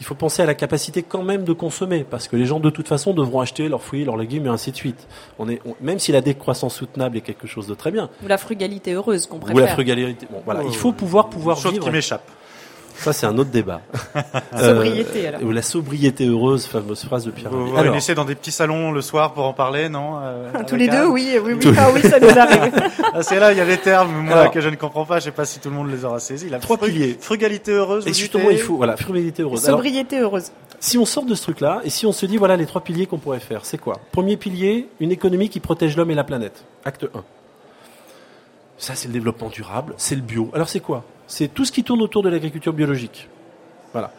il 0.00 0.06
faut 0.06 0.14
penser 0.14 0.42
à 0.42 0.46
la 0.46 0.54
capacité 0.54 1.02
quand 1.02 1.22
même 1.22 1.44
de 1.44 1.52
consommer, 1.52 2.04
parce 2.04 2.28
que 2.28 2.36
les 2.36 2.46
gens 2.46 2.60
de 2.60 2.70
toute 2.70 2.88
façon 2.88 3.14
devront 3.14 3.40
acheter 3.40 3.68
leurs 3.68 3.82
fruits, 3.82 4.04
leurs 4.04 4.16
légumes 4.16 4.46
et 4.46 4.50
ainsi 4.50 4.72
de 4.72 4.76
suite. 4.76 5.06
On 5.38 5.48
est, 5.48 5.60
même 5.80 5.98
si 5.98 6.12
la 6.12 6.20
décroissance 6.20 6.74
soutenable 6.74 7.16
est 7.16 7.20
quelque 7.20 7.46
chose 7.46 7.66
de 7.66 7.74
très 7.74 7.90
bien. 7.90 8.10
Ou 8.24 8.28
la 8.28 8.38
frugalité 8.38 8.92
heureuse 8.92 9.26
qu'on 9.26 9.38
préfère. 9.38 9.56
Ou 9.56 9.66
la 9.66 9.68
frugalité. 9.68 10.26
Bon, 10.30 10.42
voilà, 10.44 10.62
il 10.64 10.74
faut 10.74 10.92
pouvoir 10.92 11.28
pouvoir 11.28 11.56
chose 11.56 11.72
vivre. 11.72 11.84
qui 11.84 11.90
m'échappe. 11.90 12.28
Ça, 12.96 13.12
c'est 13.12 13.26
un 13.26 13.36
autre 13.36 13.50
débat. 13.50 13.80
sobriété, 14.56 15.28
alors. 15.28 15.42
Ou 15.42 15.50
la 15.50 15.62
sobriété 15.62 16.26
heureuse, 16.26 16.66
fameuse 16.66 17.04
phrase 17.04 17.24
de 17.24 17.30
Pierre. 17.30 17.50
Vous 17.50 17.66
vous 17.66 17.74
réunissez 17.74 18.14
dans 18.14 18.24
des 18.24 18.34
petits 18.34 18.52
salons 18.52 18.92
le 18.92 19.02
soir 19.02 19.34
pour 19.34 19.44
en 19.44 19.52
parler, 19.52 19.88
non 19.88 20.18
euh, 20.22 20.50
Tous 20.66 20.76
les 20.76 20.88
deux, 20.88 21.06
oui, 21.06 21.36
oui, 21.42 21.54
oui. 21.54 21.74
Ah 21.76 21.88
oui, 21.92 22.00
ça 22.02 22.18
nous 22.20 22.38
arrive. 22.38 22.72
ah, 23.14 23.22
c'est 23.22 23.38
là, 23.38 23.52
il 23.52 23.58
y 23.58 23.60
a 23.60 23.66
des 23.66 23.78
termes, 23.78 24.26
moi, 24.26 24.48
que 24.48 24.60
je 24.60 24.68
ne 24.68 24.76
comprends 24.76 25.04
pas. 25.04 25.18
Je 25.18 25.24
sais 25.24 25.30
pas 25.32 25.44
si 25.44 25.60
tout 25.60 25.68
le 25.68 25.74
monde 25.74 25.90
les 25.90 26.04
aura 26.04 26.20
saisis. 26.20 26.48
La 26.48 26.58
Trois 26.58 26.78
piliers. 26.78 27.16
Frugalité 27.20 27.72
heureuse. 27.72 28.06
Et 28.06 28.14
justement, 28.14 28.50
il 28.50 28.58
faut, 28.58 28.76
voilà, 28.76 28.96
frugalité 28.96 29.42
heureuse. 29.42 29.62
Sobriété 29.62 30.20
heureuse. 30.20 30.52
Si 30.80 30.98
on 30.98 31.04
sort 31.04 31.24
de 31.24 31.34
ce 31.34 31.42
truc-là, 31.42 31.80
et 31.84 31.90
si 31.90 32.06
on 32.06 32.12
se 32.12 32.26
dit, 32.26 32.36
voilà, 32.36 32.56
les 32.56 32.66
trois 32.66 32.82
piliers 32.82 33.06
qu'on 33.06 33.18
pourrait 33.18 33.40
faire, 33.40 33.64
c'est 33.64 33.78
quoi? 33.78 34.00
Premier 34.12 34.36
pilier, 34.36 34.88
une 35.00 35.12
économie 35.12 35.48
qui 35.48 35.60
protège 35.60 35.96
l'homme 35.96 36.10
et 36.10 36.14
la 36.14 36.24
planète. 36.24 36.64
Acte 36.84 37.04
1. 37.04 37.24
Ça, 38.76 38.94
c'est 38.94 39.08
le 39.08 39.14
développement 39.14 39.48
durable, 39.48 39.94
c'est 39.96 40.14
le 40.14 40.20
bio. 40.20 40.50
Alors, 40.52 40.68
c'est 40.68 40.80
quoi? 40.80 41.04
C'est 41.26 41.48
tout 41.48 41.64
ce 41.64 41.72
qui 41.72 41.84
tourne 41.84 42.02
autour 42.02 42.22
de 42.22 42.28
l'agriculture 42.28 42.72
biologique. 42.72 43.28
Voilà. 43.92 44.12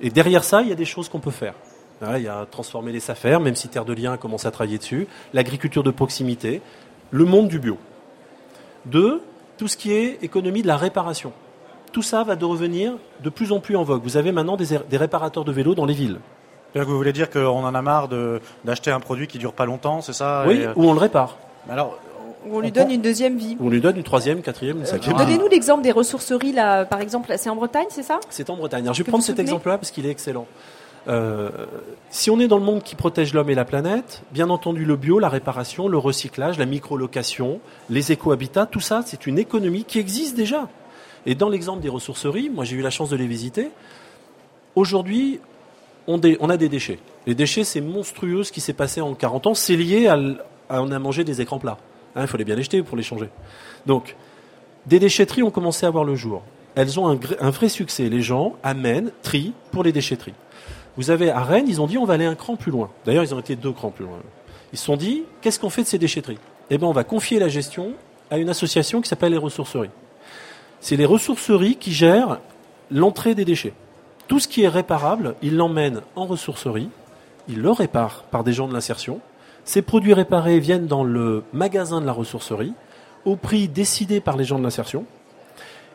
Et 0.00 0.10
derrière 0.10 0.44
ça, 0.44 0.62
il 0.62 0.68
y 0.68 0.72
a 0.72 0.76
des 0.76 0.84
choses 0.84 1.08
qu'on 1.08 1.20
peut 1.20 1.30
faire. 1.30 1.54
il 2.16 2.22
y 2.22 2.28
a 2.28 2.46
transformer 2.50 2.92
les 2.92 3.10
affaires, 3.10 3.40
même 3.40 3.54
si 3.54 3.68
Terre 3.68 3.84
de 3.84 3.92
Liens 3.92 4.16
commence 4.16 4.46
à 4.46 4.50
travailler 4.50 4.78
dessus, 4.78 5.06
l'agriculture 5.32 5.82
de 5.82 5.90
proximité, 5.90 6.60
le 7.10 7.24
monde 7.24 7.48
du 7.48 7.58
bio. 7.58 7.78
Deux, 8.84 9.22
tout 9.58 9.68
ce 9.68 9.76
qui 9.76 9.92
est 9.92 10.18
économie 10.22 10.62
de 10.62 10.66
la 10.66 10.76
réparation. 10.76 11.32
Tout 11.92 12.02
ça 12.02 12.24
va 12.24 12.36
devenir 12.36 12.94
de 13.22 13.30
plus 13.30 13.52
en 13.52 13.60
plus 13.60 13.76
en 13.76 13.84
vogue. 13.84 14.02
Vous 14.02 14.16
avez 14.16 14.32
maintenant 14.32 14.56
des, 14.56 14.78
des 14.88 14.96
réparateurs 14.96 15.44
de 15.44 15.52
vélos 15.52 15.74
dans 15.74 15.84
les 15.84 15.94
villes. 15.94 16.18
Vous 16.74 16.96
voulez 16.96 17.12
dire 17.12 17.28
qu'on 17.28 17.64
en 17.64 17.74
a 17.74 17.82
marre 17.82 18.08
d'acheter 18.64 18.90
un 18.90 19.00
produit 19.00 19.26
qui 19.26 19.38
dure 19.38 19.52
pas 19.52 19.66
longtemps, 19.66 20.00
c'est 20.00 20.14
ça 20.14 20.44
Oui, 20.46 20.64
ou 20.74 20.88
on 20.88 20.94
le 20.94 21.00
répare. 21.00 21.36
Alors, 21.68 21.98
on 22.50 22.60
lui 22.60 22.72
donne 22.72 22.90
une 22.90 23.02
deuxième 23.02 23.36
vie. 23.36 23.56
On 23.60 23.68
lui 23.68 23.80
donne 23.80 23.96
une 23.96 24.02
troisième, 24.02 24.42
quatrième, 24.42 24.78
une 24.78 24.86
cinquième. 24.86 25.16
Donnez-nous 25.16 25.48
l'exemple 25.48 25.82
des 25.82 25.92
ressourceries, 25.92 26.52
là, 26.52 26.84
par 26.84 27.00
exemple. 27.00 27.32
C'est 27.36 27.50
en 27.50 27.56
Bretagne, 27.56 27.86
c'est 27.90 28.02
ça? 28.02 28.20
C'est 28.30 28.50
en 28.50 28.56
Bretagne. 28.56 28.84
Alors, 28.84 28.94
je 28.94 29.02
vais 29.02 29.08
prendre 29.08 29.24
cet 29.24 29.38
exemple-là 29.38 29.78
parce 29.78 29.90
qu'il 29.90 30.06
est 30.06 30.10
excellent. 30.10 30.46
Euh, 31.08 31.50
si 32.10 32.30
on 32.30 32.38
est 32.38 32.46
dans 32.46 32.58
le 32.58 32.64
monde 32.64 32.82
qui 32.82 32.94
protège 32.94 33.34
l'homme 33.34 33.50
et 33.50 33.54
la 33.54 33.64
planète, 33.64 34.22
bien 34.30 34.50
entendu 34.50 34.84
le 34.84 34.96
bio, 34.96 35.18
la 35.18 35.28
réparation, 35.28 35.88
le 35.88 35.98
recyclage, 35.98 36.58
la 36.58 36.66
microlocation, 36.66 37.60
les 37.90 38.12
éco-habitats, 38.12 38.66
tout 38.66 38.80
ça, 38.80 39.02
c'est 39.04 39.26
une 39.26 39.38
économie 39.38 39.84
qui 39.84 39.98
existe 39.98 40.36
déjà. 40.36 40.68
Et 41.26 41.34
dans 41.34 41.48
l'exemple 41.48 41.80
des 41.80 41.88
ressourceries, 41.88 42.50
moi 42.50 42.64
j'ai 42.64 42.76
eu 42.76 42.82
la 42.82 42.90
chance 42.90 43.10
de 43.10 43.16
les 43.16 43.26
visiter, 43.26 43.70
aujourd'hui 44.76 45.40
on, 46.06 46.20
on, 46.40 46.50
a 46.50 46.56
des 46.56 46.68
déchets. 46.68 46.98
Les 47.26 47.34
déchets, 47.34 47.64
c'est 47.64 47.80
monstrueux 47.80 48.44
ce 48.44 48.52
qui 48.52 48.60
s'est 48.60 48.72
passé 48.72 49.00
en 49.00 49.14
40 49.14 49.48
ans, 49.48 49.54
c'est 49.54 49.76
lié 49.76 50.06
à, 50.08 50.18
à 50.68 50.82
on 50.82 50.90
a 50.90 50.98
mangé 50.98 51.24
des 51.24 51.40
écrans 51.40 51.58
plats. 51.58 51.78
Hein, 52.14 52.22
il 52.22 52.26
faut 52.26 52.38
bien 52.38 52.56
les 52.56 52.62
jeter 52.62 52.82
pour 52.82 52.96
les 52.96 53.02
changer. 53.02 53.28
Donc, 53.86 54.16
des 54.86 54.98
déchetteries 54.98 55.42
ont 55.42 55.50
commencé 55.50 55.86
à 55.86 55.90
voir 55.90 56.04
le 56.04 56.14
jour. 56.14 56.42
Elles 56.74 56.98
ont 56.98 57.08
un, 57.08 57.50
vrai 57.50 57.68
succès. 57.68 58.08
Les 58.08 58.22
gens 58.22 58.54
amènent, 58.62 59.12
trient 59.22 59.52
pour 59.70 59.84
les 59.84 59.92
déchetteries. 59.92 60.34
Vous 60.96 61.10
avez 61.10 61.30
à 61.30 61.42
Rennes, 61.42 61.66
ils 61.68 61.80
ont 61.80 61.86
dit 61.86 61.98
on 61.98 62.04
va 62.04 62.14
aller 62.14 62.24
un 62.24 62.34
cran 62.34 62.56
plus 62.56 62.70
loin. 62.70 62.90
D'ailleurs, 63.04 63.24
ils 63.24 63.34
ont 63.34 63.40
été 63.40 63.56
deux 63.56 63.72
crans 63.72 63.90
plus 63.90 64.04
loin. 64.04 64.18
Ils 64.72 64.78
se 64.78 64.84
sont 64.84 64.96
dit 64.96 65.24
qu'est-ce 65.40 65.58
qu'on 65.58 65.70
fait 65.70 65.82
de 65.82 65.86
ces 65.86 65.98
déchetteries? 65.98 66.38
Eh 66.70 66.78
bien, 66.78 66.88
on 66.88 66.92
va 66.92 67.04
confier 67.04 67.38
la 67.38 67.48
gestion 67.48 67.92
à 68.30 68.38
une 68.38 68.48
association 68.48 69.00
qui 69.00 69.08
s'appelle 69.08 69.32
les 69.32 69.38
ressourceries. 69.38 69.90
C'est 70.80 70.96
les 70.96 71.04
ressourceries 71.04 71.76
qui 71.76 71.92
gèrent 71.92 72.40
l'entrée 72.90 73.34
des 73.34 73.44
déchets. 73.44 73.74
Tout 74.28 74.40
ce 74.40 74.48
qui 74.48 74.62
est 74.62 74.68
réparable, 74.68 75.34
ils 75.42 75.56
l'emmènent 75.56 76.00
en 76.16 76.26
ressourcerie, 76.26 76.88
ils 77.48 77.60
le 77.60 77.70
réparent 77.70 78.24
par 78.30 78.44
des 78.44 78.52
gens 78.52 78.68
de 78.68 78.72
l'insertion, 78.72 79.20
ces 79.64 79.82
produits 79.82 80.14
réparés 80.14 80.58
viennent 80.58 80.86
dans 80.86 81.04
le 81.04 81.44
magasin 81.52 82.00
de 82.00 82.06
la 82.06 82.12
ressourcerie 82.12 82.72
au 83.24 83.36
prix 83.36 83.68
décidé 83.68 84.20
par 84.20 84.36
les 84.36 84.44
gens 84.44 84.58
de 84.58 84.64
l'insertion. 84.64 85.04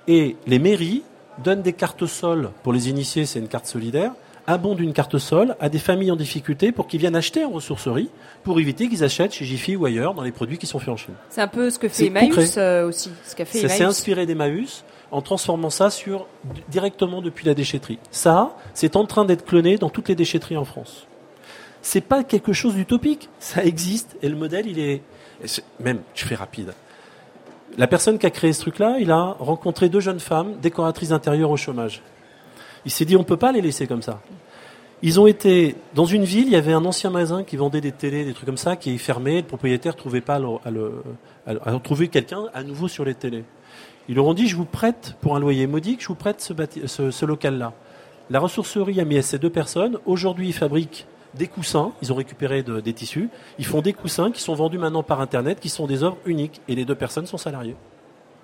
Et 0.08 0.38
les 0.48 0.60
mairies 0.60 1.04
donnent 1.44 1.62
des 1.62 1.74
cartes 1.74 2.06
sol 2.06 2.52
pour 2.64 2.74
les 2.74 2.90
initiés, 2.90 3.26
c'est 3.26 3.40
une 3.40 3.50
carte 3.50 3.66
solidaire, 3.66 4.14
abondent 4.48 4.80
une 4.80 4.94
carte 4.94 5.18
sol 5.18 5.58
à 5.60 5.68
des 5.68 5.80
familles 5.80 6.12
en 6.12 6.16
difficulté 6.16 6.72
pour 6.72 6.88
qu'ils 6.88 7.02
viennent 7.02 7.18
acheter 7.18 7.44
en 7.44 7.50
ressourcerie 7.50 8.10
pour 8.44 8.60
éviter 8.60 8.88
qu'ils 8.88 9.04
achètent 9.04 9.34
chez 9.34 9.44
Jiffy 9.44 9.76
ou 9.76 9.86
ailleurs 9.86 10.14
dans 10.14 10.24
les 10.24 10.32
produits 10.32 10.58
qui 10.58 10.66
sont 10.66 10.80
faits 10.80 10.90
en 10.90 10.98
Chine. 10.98 11.14
C'est 11.30 11.42
un 11.42 11.50
peu 11.50 11.70
ce 11.70 11.78
que 11.78 11.90
fait 11.90 12.06
Emmaüs 12.06 12.56
euh, 12.58 12.88
aussi. 12.88 13.12
Ce 13.26 13.36
qu'a 13.36 13.44
fait 13.44 13.60
ça 13.60 13.68
s'est 13.68 13.84
inspiré 13.84 14.26
d'Emmaüs 14.26 14.86
en 15.12 15.22
transformant 15.22 15.70
ça 15.70 15.90
sur 15.90 16.28
directement 16.70 17.22
depuis 17.22 17.46
la 17.46 17.54
déchetterie. 17.54 18.00
Ça, 18.12 18.56
c'est 18.74 18.96
en 18.96 19.06
train 19.06 19.26
d'être 19.26 19.46
cloné 19.46 19.78
dans 19.78 19.90
toutes 19.90 20.08
les 20.08 20.16
déchetteries 20.16 20.58
en 20.58 20.66
France 20.66 21.08
c'est 21.82 22.02
pas 22.02 22.24
quelque 22.24 22.54
chose 22.54 22.76
d'utopique. 22.76 23.30
Ça 23.40 23.64
existe 23.64 24.18
et 24.22 24.30
le 24.30 24.36
modèle, 24.36 24.68
il 24.68 24.80
est, 24.80 25.02
même, 25.80 26.00
je 26.16 26.26
fais 26.26 26.36
rapide. 26.36 26.74
La 27.78 27.88
personne 27.88 28.18
qui 28.18 28.26
a 28.26 28.30
créé 28.30 28.54
ce 28.54 28.62
truc-là, 28.62 28.98
il 29.00 29.12
a 29.12 29.36
rencontré 29.40 29.90
deux 29.90 30.00
jeunes 30.00 30.20
femmes 30.20 30.56
décoratrices 30.62 31.10
d'intérieur 31.10 31.52
au 31.52 31.58
chômage. 31.58 32.02
Il 32.86 32.92
s'est 32.92 33.06
dit, 33.06 33.16
on 33.16 33.24
peut 33.24 33.38
pas 33.38 33.52
les 33.52 33.62
laisser 33.62 33.86
comme 33.88 34.02
ça. 34.02 34.22
Ils 35.04 35.20
ont 35.20 35.28
été 35.28 35.76
dans 35.94 36.06
une 36.06 36.24
ville, 36.24 36.48
il 36.48 36.54
y 36.54 36.56
avait 36.56 36.74
un 36.74 36.84
ancien 36.84 37.12
magasin 37.12 37.44
qui 37.44 37.56
vendait 37.56 37.82
des 37.82 37.92
télés, 37.92 38.26
des 38.26 38.34
trucs 38.34 38.48
comme 38.48 38.58
ça, 38.58 38.76
qui 38.76 38.96
est 38.96 38.98
fermé. 38.98 39.42
Le 39.42 39.48
propriétaire 39.48 39.96
trouvait 39.96 40.22
pas 40.22 40.36
à, 40.36 40.72
le, 40.72 41.04
à, 41.46 41.80
trouver 41.80 42.08
quelqu'un 42.08 42.46
à 42.54 42.64
nouveau 42.64 42.88
sur 42.88 43.06
les 43.06 43.14
télés. 43.14 43.44
Ils 44.10 44.16
leur 44.16 44.26
ont 44.26 44.34
dit, 44.34 44.48
je 44.48 44.56
vous 44.56 44.66
prête 44.66 45.16
pour 45.22 45.36
un 45.36 45.40
loyer 45.40 45.68
modique, 45.68 46.02
je 46.02 46.08
vous 46.08 46.16
prête 46.16 46.42
ce, 46.42 46.54
ce, 46.86 47.12
ce 47.12 47.26
local-là. 47.26 47.74
La 48.32 48.40
ressourcerie 48.40 49.00
a 49.00 49.06
mis 49.06 49.18
à 49.18 49.22
ces 49.22 49.38
deux 49.38 49.52
personnes. 49.52 50.00
Aujourd'hui, 50.06 50.48
ils 50.48 50.54
fabriquent 50.54 51.06
des 51.38 51.48
coussins, 51.48 51.91
ils 52.01 52.12
ont 52.12 52.15
récupéré 52.15 52.63
des 52.63 52.94
tissus, 52.94 53.29
ils 53.60 53.65
font 53.65 53.82
des 53.82 53.94
coussins 53.94 54.32
qui 54.32 54.41
sont 54.41 54.56
vendus 54.56 54.77
maintenant 54.77 55.03
par 55.03 55.22
Internet, 55.22 55.60
qui 55.60 55.70
sont 55.70 55.88
des 55.88 56.03
œuvres 56.03 56.17
uniques, 56.25 56.62
et 56.67 56.75
les 56.75 56.86
deux 56.86 56.96
personnes 56.96 57.25
sont 57.25 57.38
salariées. 57.38 57.75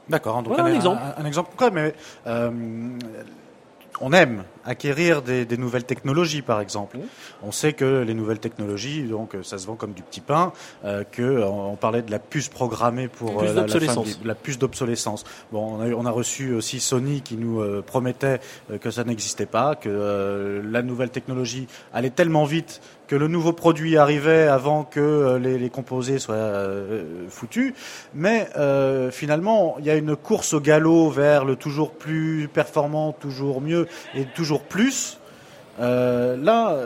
D'accord, 0.09 0.43
donc 0.43 0.59
un, 0.59 0.67
exemple. 0.67 1.01
Un, 1.17 1.25
exemple 1.25 1.51
concret, 1.51 1.71
mais 1.71 1.93
euh, 2.27 2.51
on 4.01 4.11
aime 4.11 4.43
acquérir 4.65 5.21
des, 5.21 5.45
nouvelles 5.57 5.85
technologies, 5.85 6.41
par 6.41 6.61
exemple. 6.61 6.97
On 7.41 7.51
sait 7.51 7.73
que 7.73 8.01
les 8.01 8.13
nouvelles 8.13 8.39
technologies, 8.39 9.03
donc 9.03 9.35
ça 9.43 9.57
se 9.57 9.67
vend 9.67 9.75
comme 9.75 9.93
du 9.93 10.03
petit 10.03 10.21
pain, 10.21 10.53
euh, 10.85 11.03
que 11.09 11.43
on, 11.43 11.75
parlait 11.75 12.01
de 12.01 12.11
la 12.11 12.19
puce 12.19 12.49
programmée 12.49 13.07
pour 13.07 13.41
euh, 13.41 13.53
la, 13.53 13.65
la, 14.23 14.35
puce 14.35 14.57
d'obsolescence. 14.57 15.23
Bon, 15.51 15.77
on 15.77 15.81
a, 15.81 15.89
on 15.89 16.05
a, 16.05 16.11
reçu 16.11 16.53
aussi 16.53 16.79
Sony 16.79 17.21
qui 17.21 17.35
nous 17.35 17.61
euh, 17.61 17.83
promettait 17.85 18.39
euh, 18.71 18.77
que 18.77 18.91
ça 18.91 19.03
n'existait 19.03 19.45
pas, 19.45 19.75
que 19.75 20.61
la 20.63 20.81
nouvelle 20.81 21.09
technologie 21.09 21.67
allait 21.93 22.09
tellement 22.09 22.45
vite 22.45 22.81
que 23.07 23.15
le 23.15 23.27
nouveau 23.27 23.51
produit 23.51 23.97
arrivait 23.97 24.47
avant 24.47 24.85
que 24.85 25.37
les, 25.41 25.59
les 25.59 25.69
composés 25.69 26.19
soient 26.19 26.53
foutus. 27.27 27.73
Mais 28.15 28.47
finalement, 29.11 29.75
il 29.79 29.85
y 29.85 29.89
a 29.89 29.95
une 29.95 30.15
course 30.15 30.53
au 30.53 30.61
galop 30.61 31.09
vers 31.09 31.43
le 31.43 31.55
toujours 31.57 31.91
plus 31.91 32.47
performant, 32.51 33.11
toujours 33.11 33.61
mieux 33.61 33.87
et 34.15 34.25
toujours 34.25 34.52
plus. 34.61 35.17
Euh, 35.79 36.37
là, 36.37 36.77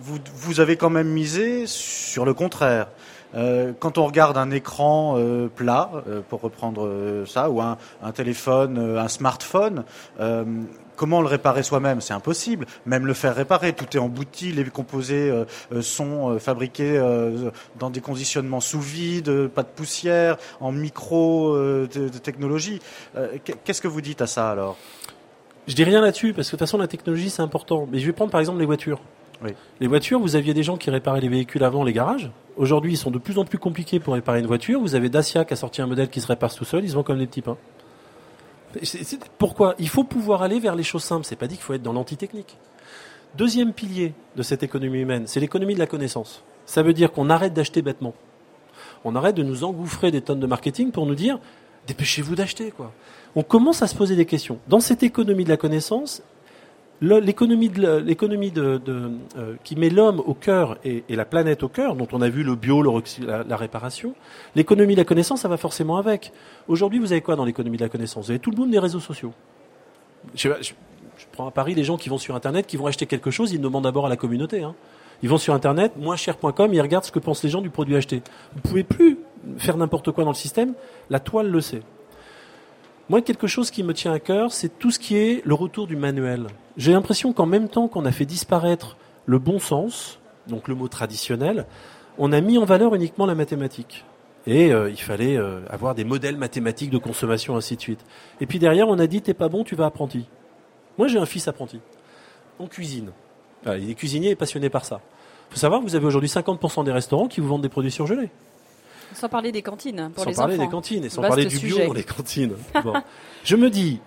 vous, 0.00 0.60
avez 0.60 0.76
quand 0.76 0.90
même 0.90 1.08
misé 1.08 1.66
sur 1.66 2.24
le 2.24 2.34
contraire. 2.34 2.88
Euh, 3.34 3.72
quand 3.78 3.98
on 3.98 4.06
regarde 4.06 4.38
un 4.38 4.50
écran 4.50 5.16
euh, 5.18 5.48
plat, 5.48 5.90
pour 6.28 6.40
reprendre 6.40 7.24
ça, 7.26 7.50
ou 7.50 7.60
un, 7.60 7.76
téléphone, 8.14 8.98
un 8.98 9.08
smartphone, 9.08 9.84
comment 10.96 11.20
le 11.20 11.26
réparer 11.26 11.62
soi-même? 11.62 12.00
C'est 12.00 12.14
impossible. 12.14 12.66
Même 12.86 13.06
le 13.06 13.14
faire 13.14 13.34
réparer, 13.34 13.72
tout 13.72 13.96
est 13.96 14.00
embouti, 14.00 14.52
les 14.52 14.64
composés 14.64 15.32
sont 15.80 16.38
fabriqués 16.38 16.98
dans 17.78 17.90
des 17.90 18.00
conditionnements 18.00 18.60
sous 18.60 18.80
vide, 18.80 19.48
pas 19.48 19.62
de 19.62 19.68
poussière, 19.68 20.36
en 20.60 20.72
micro 20.72 21.56
de 21.56 22.08
technologie. 22.18 22.80
Qu'est-ce 23.64 23.82
que 23.82 23.88
vous 23.88 24.00
dites 24.00 24.22
à 24.22 24.26
ça 24.26 24.50
alors? 24.50 24.76
Je 25.66 25.74
dis 25.74 25.84
rien 25.84 26.00
là-dessus 26.00 26.32
parce 26.32 26.48
que 26.48 26.56
de 26.56 26.58
toute 26.58 26.66
façon 26.66 26.78
la 26.78 26.88
technologie 26.88 27.30
c'est 27.30 27.42
important. 27.42 27.88
Mais 27.90 27.98
je 27.98 28.06
vais 28.06 28.12
prendre 28.12 28.30
par 28.30 28.40
exemple 28.40 28.58
les 28.58 28.66
voitures. 28.66 29.00
Oui. 29.42 29.50
Les 29.80 29.86
voitures, 29.86 30.18
vous 30.18 30.36
aviez 30.36 30.54
des 30.54 30.62
gens 30.62 30.76
qui 30.76 30.90
réparaient 30.90 31.20
les 31.20 31.28
véhicules 31.28 31.62
avant 31.62 31.84
les 31.84 31.92
garages. 31.92 32.30
Aujourd'hui, 32.56 32.92
ils 32.92 32.96
sont 32.96 33.10
de 33.10 33.18
plus 33.18 33.38
en 33.38 33.44
plus 33.44 33.58
compliqués 33.58 34.00
pour 34.00 34.14
réparer 34.14 34.40
une 34.40 34.46
voiture. 34.46 34.80
Vous 34.80 34.94
avez 34.94 35.10
Dacia 35.10 35.44
qui 35.44 35.52
a 35.52 35.56
sorti 35.56 35.82
un 35.82 35.86
modèle 35.86 36.08
qui 36.08 36.20
se 36.20 36.26
répare 36.26 36.54
tout 36.54 36.64
seul. 36.64 36.84
Ils 36.84 36.90
se 36.90 36.94
vendent 36.94 37.04
comme 37.04 37.18
des 37.18 37.26
petits 37.26 37.42
pains. 37.42 37.58
Pourquoi? 39.38 39.74
Il 39.78 39.88
faut 39.88 40.04
pouvoir 40.04 40.42
aller 40.42 40.58
vers 40.58 40.74
les 40.74 40.82
choses 40.82 41.04
simples. 41.04 41.26
C'est 41.26 41.36
pas 41.36 41.46
dit 41.46 41.56
qu'il 41.56 41.64
faut 41.64 41.74
être 41.74 41.82
dans 41.82 41.92
l'antitechnique. 41.92 42.56
Deuxième 43.36 43.72
pilier 43.72 44.14
de 44.36 44.42
cette 44.42 44.62
économie 44.62 45.00
humaine, 45.00 45.26
c'est 45.26 45.40
l'économie 45.40 45.74
de 45.74 45.78
la 45.78 45.86
connaissance. 45.86 46.42
Ça 46.64 46.82
veut 46.82 46.94
dire 46.94 47.12
qu'on 47.12 47.28
arrête 47.28 47.52
d'acheter 47.52 47.82
bêtement. 47.82 48.14
On 49.04 49.14
arrête 49.14 49.36
de 49.36 49.42
nous 49.42 49.64
engouffrer 49.64 50.10
des 50.10 50.22
tonnes 50.22 50.40
de 50.40 50.46
marketing 50.46 50.90
pour 50.90 51.06
nous 51.06 51.14
dire 51.14 51.38
dépêchez-vous 51.86 52.34
d'acheter 52.34 52.70
quoi 52.70 52.92
on 53.36 53.42
commence 53.42 53.82
à 53.82 53.86
se 53.86 53.94
poser 53.94 54.16
des 54.16 54.24
questions. 54.24 54.58
Dans 54.66 54.80
cette 54.80 55.02
économie 55.02 55.44
de 55.44 55.50
la 55.50 55.58
connaissance, 55.58 56.22
l'économie 57.02 57.68
de, 57.68 58.80
euh, 59.36 59.54
qui 59.62 59.76
met 59.76 59.90
l'homme 59.90 60.20
au 60.20 60.32
cœur 60.32 60.78
et, 60.84 61.04
la 61.10 61.26
planète 61.26 61.62
au 61.62 61.68
cœur, 61.68 61.96
dont 61.96 62.08
on 62.12 62.22
a 62.22 62.30
vu 62.30 62.42
le 62.42 62.54
bio, 62.54 62.82
la, 62.82 63.56
réparation, 63.56 64.14
l'économie 64.54 64.94
de 64.94 65.00
la 65.00 65.04
connaissance, 65.04 65.42
ça 65.42 65.48
va 65.48 65.58
forcément 65.58 65.98
avec. 65.98 66.32
Aujourd'hui, 66.66 66.98
vous 66.98 67.12
avez 67.12 67.20
quoi 67.20 67.36
dans 67.36 67.44
l'économie 67.44 67.76
de 67.76 67.82
la 67.82 67.90
connaissance? 67.90 68.24
Vous 68.24 68.30
avez 68.30 68.40
tout 68.40 68.50
le 68.50 68.56
monde 68.56 68.70
des 68.70 68.78
réseaux 68.78 69.00
sociaux. 69.00 69.32
Je, 70.34 70.48
prends 71.32 71.46
à 71.46 71.50
Paris 71.50 71.74
des 71.74 71.84
gens 71.84 71.98
qui 71.98 72.08
vont 72.08 72.18
sur 72.18 72.34
Internet, 72.34 72.66
qui 72.66 72.78
vont 72.78 72.86
acheter 72.86 73.04
quelque 73.04 73.30
chose, 73.30 73.52
ils 73.52 73.60
demandent 73.60 73.84
d'abord 73.84 74.06
à 74.06 74.08
la 74.08 74.16
communauté. 74.16 74.62
Hein. 74.62 74.74
Ils 75.22 75.28
vont 75.28 75.38
sur 75.38 75.52
Internet, 75.52 75.92
moincher.com, 75.98 76.72
ils 76.72 76.80
regardent 76.80 77.04
ce 77.04 77.12
que 77.12 77.18
pensent 77.18 77.42
les 77.42 77.50
gens 77.50 77.60
du 77.60 77.70
produit 77.70 77.96
acheté. 77.96 78.22
Vous 78.54 78.60
pouvez 78.62 78.84
plus 78.84 79.18
faire 79.58 79.76
n'importe 79.76 80.10
quoi 80.12 80.24
dans 80.24 80.30
le 80.30 80.36
système. 80.36 80.72
La 81.10 81.20
toile 81.20 81.50
le 81.50 81.60
sait. 81.60 81.82
Moi, 83.08 83.22
quelque 83.22 83.46
chose 83.46 83.70
qui 83.70 83.84
me 83.84 83.94
tient 83.94 84.12
à 84.12 84.18
cœur, 84.18 84.50
c'est 84.52 84.80
tout 84.80 84.90
ce 84.90 84.98
qui 84.98 85.16
est 85.16 85.40
le 85.44 85.54
retour 85.54 85.86
du 85.86 85.94
manuel. 85.94 86.48
J'ai 86.76 86.92
l'impression 86.92 87.32
qu'en 87.32 87.46
même 87.46 87.68
temps 87.68 87.86
qu'on 87.86 88.04
a 88.04 88.10
fait 88.10 88.24
disparaître 88.24 88.96
le 89.26 89.38
bon 89.38 89.60
sens, 89.60 90.18
donc 90.48 90.66
le 90.66 90.74
mot 90.74 90.88
traditionnel, 90.88 91.66
on 92.18 92.32
a 92.32 92.40
mis 92.40 92.58
en 92.58 92.64
valeur 92.64 92.96
uniquement 92.96 93.24
la 93.24 93.36
mathématique. 93.36 94.04
Et 94.48 94.72
euh, 94.72 94.90
il 94.90 95.00
fallait 95.00 95.36
euh, 95.36 95.60
avoir 95.70 95.94
des 95.94 96.02
modèles 96.02 96.36
mathématiques 96.36 96.90
de 96.90 96.98
consommation, 96.98 97.56
ainsi 97.56 97.76
de 97.76 97.80
suite. 97.80 98.04
Et 98.40 98.46
puis 98.46 98.58
derrière, 98.58 98.88
on 98.88 98.98
a 98.98 99.06
dit, 99.06 99.22
t'es 99.22 99.34
pas 99.34 99.48
bon, 99.48 99.62
tu 99.62 99.76
vas 99.76 99.86
apprenti. 99.86 100.26
Moi, 100.98 101.06
j'ai 101.06 101.18
un 101.18 101.26
fils 101.26 101.46
apprenti. 101.46 101.80
En 102.58 102.66
cuisine. 102.66 103.12
Il 103.66 103.88
est 103.90 103.94
cuisinier 103.94 104.30
et 104.30 104.36
passionné 104.36 104.68
par 104.68 104.84
ça. 104.84 105.00
Il 105.50 105.54
faut 105.54 105.60
savoir 105.60 105.80
que 105.80 105.86
vous 105.86 105.94
avez 105.94 106.06
aujourd'hui 106.06 106.28
50% 106.28 106.84
des 106.84 106.92
restaurants 106.92 107.28
qui 107.28 107.40
vous 107.40 107.48
vendent 107.48 107.62
des 107.62 107.68
produits 107.68 107.90
surgelés. 107.90 108.30
Sans 109.16 109.30
parler 109.30 109.50
des 109.50 109.62
cantines 109.62 110.10
pour 110.14 110.24
sans 110.24 110.30
les 110.30 110.36
parler 110.36 110.58
des 110.58 110.68
cantines 110.68 111.04
et 111.04 111.08
sans 111.08 111.22
parler 111.22 111.46
du 111.46 111.58
bio 111.58 111.78
dans 111.86 111.94
les 111.94 112.04
cantines. 112.04 112.52
Je 113.44 113.56
me 113.56 113.70
dis, 113.70 114.00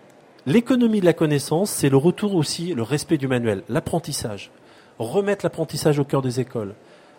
l'économie 0.45 1.00
de 1.00 1.06
la 1.06 1.13
connaissance, 1.13 1.72
c'est 1.72 1.89
le 1.89 1.98
retour 1.98 2.36
aussi, 2.36 2.76
le 2.76 2.84
respect 2.84 3.17
du 3.17 3.28
manuel, 3.28 3.63
l'apprentissage. 3.69 4.52
Remettre 5.00 5.43
l'apprentissage 5.43 5.98
au 5.98 6.04
cœur 6.04 6.22
des 6.22 6.39
écoles, 6.39 6.76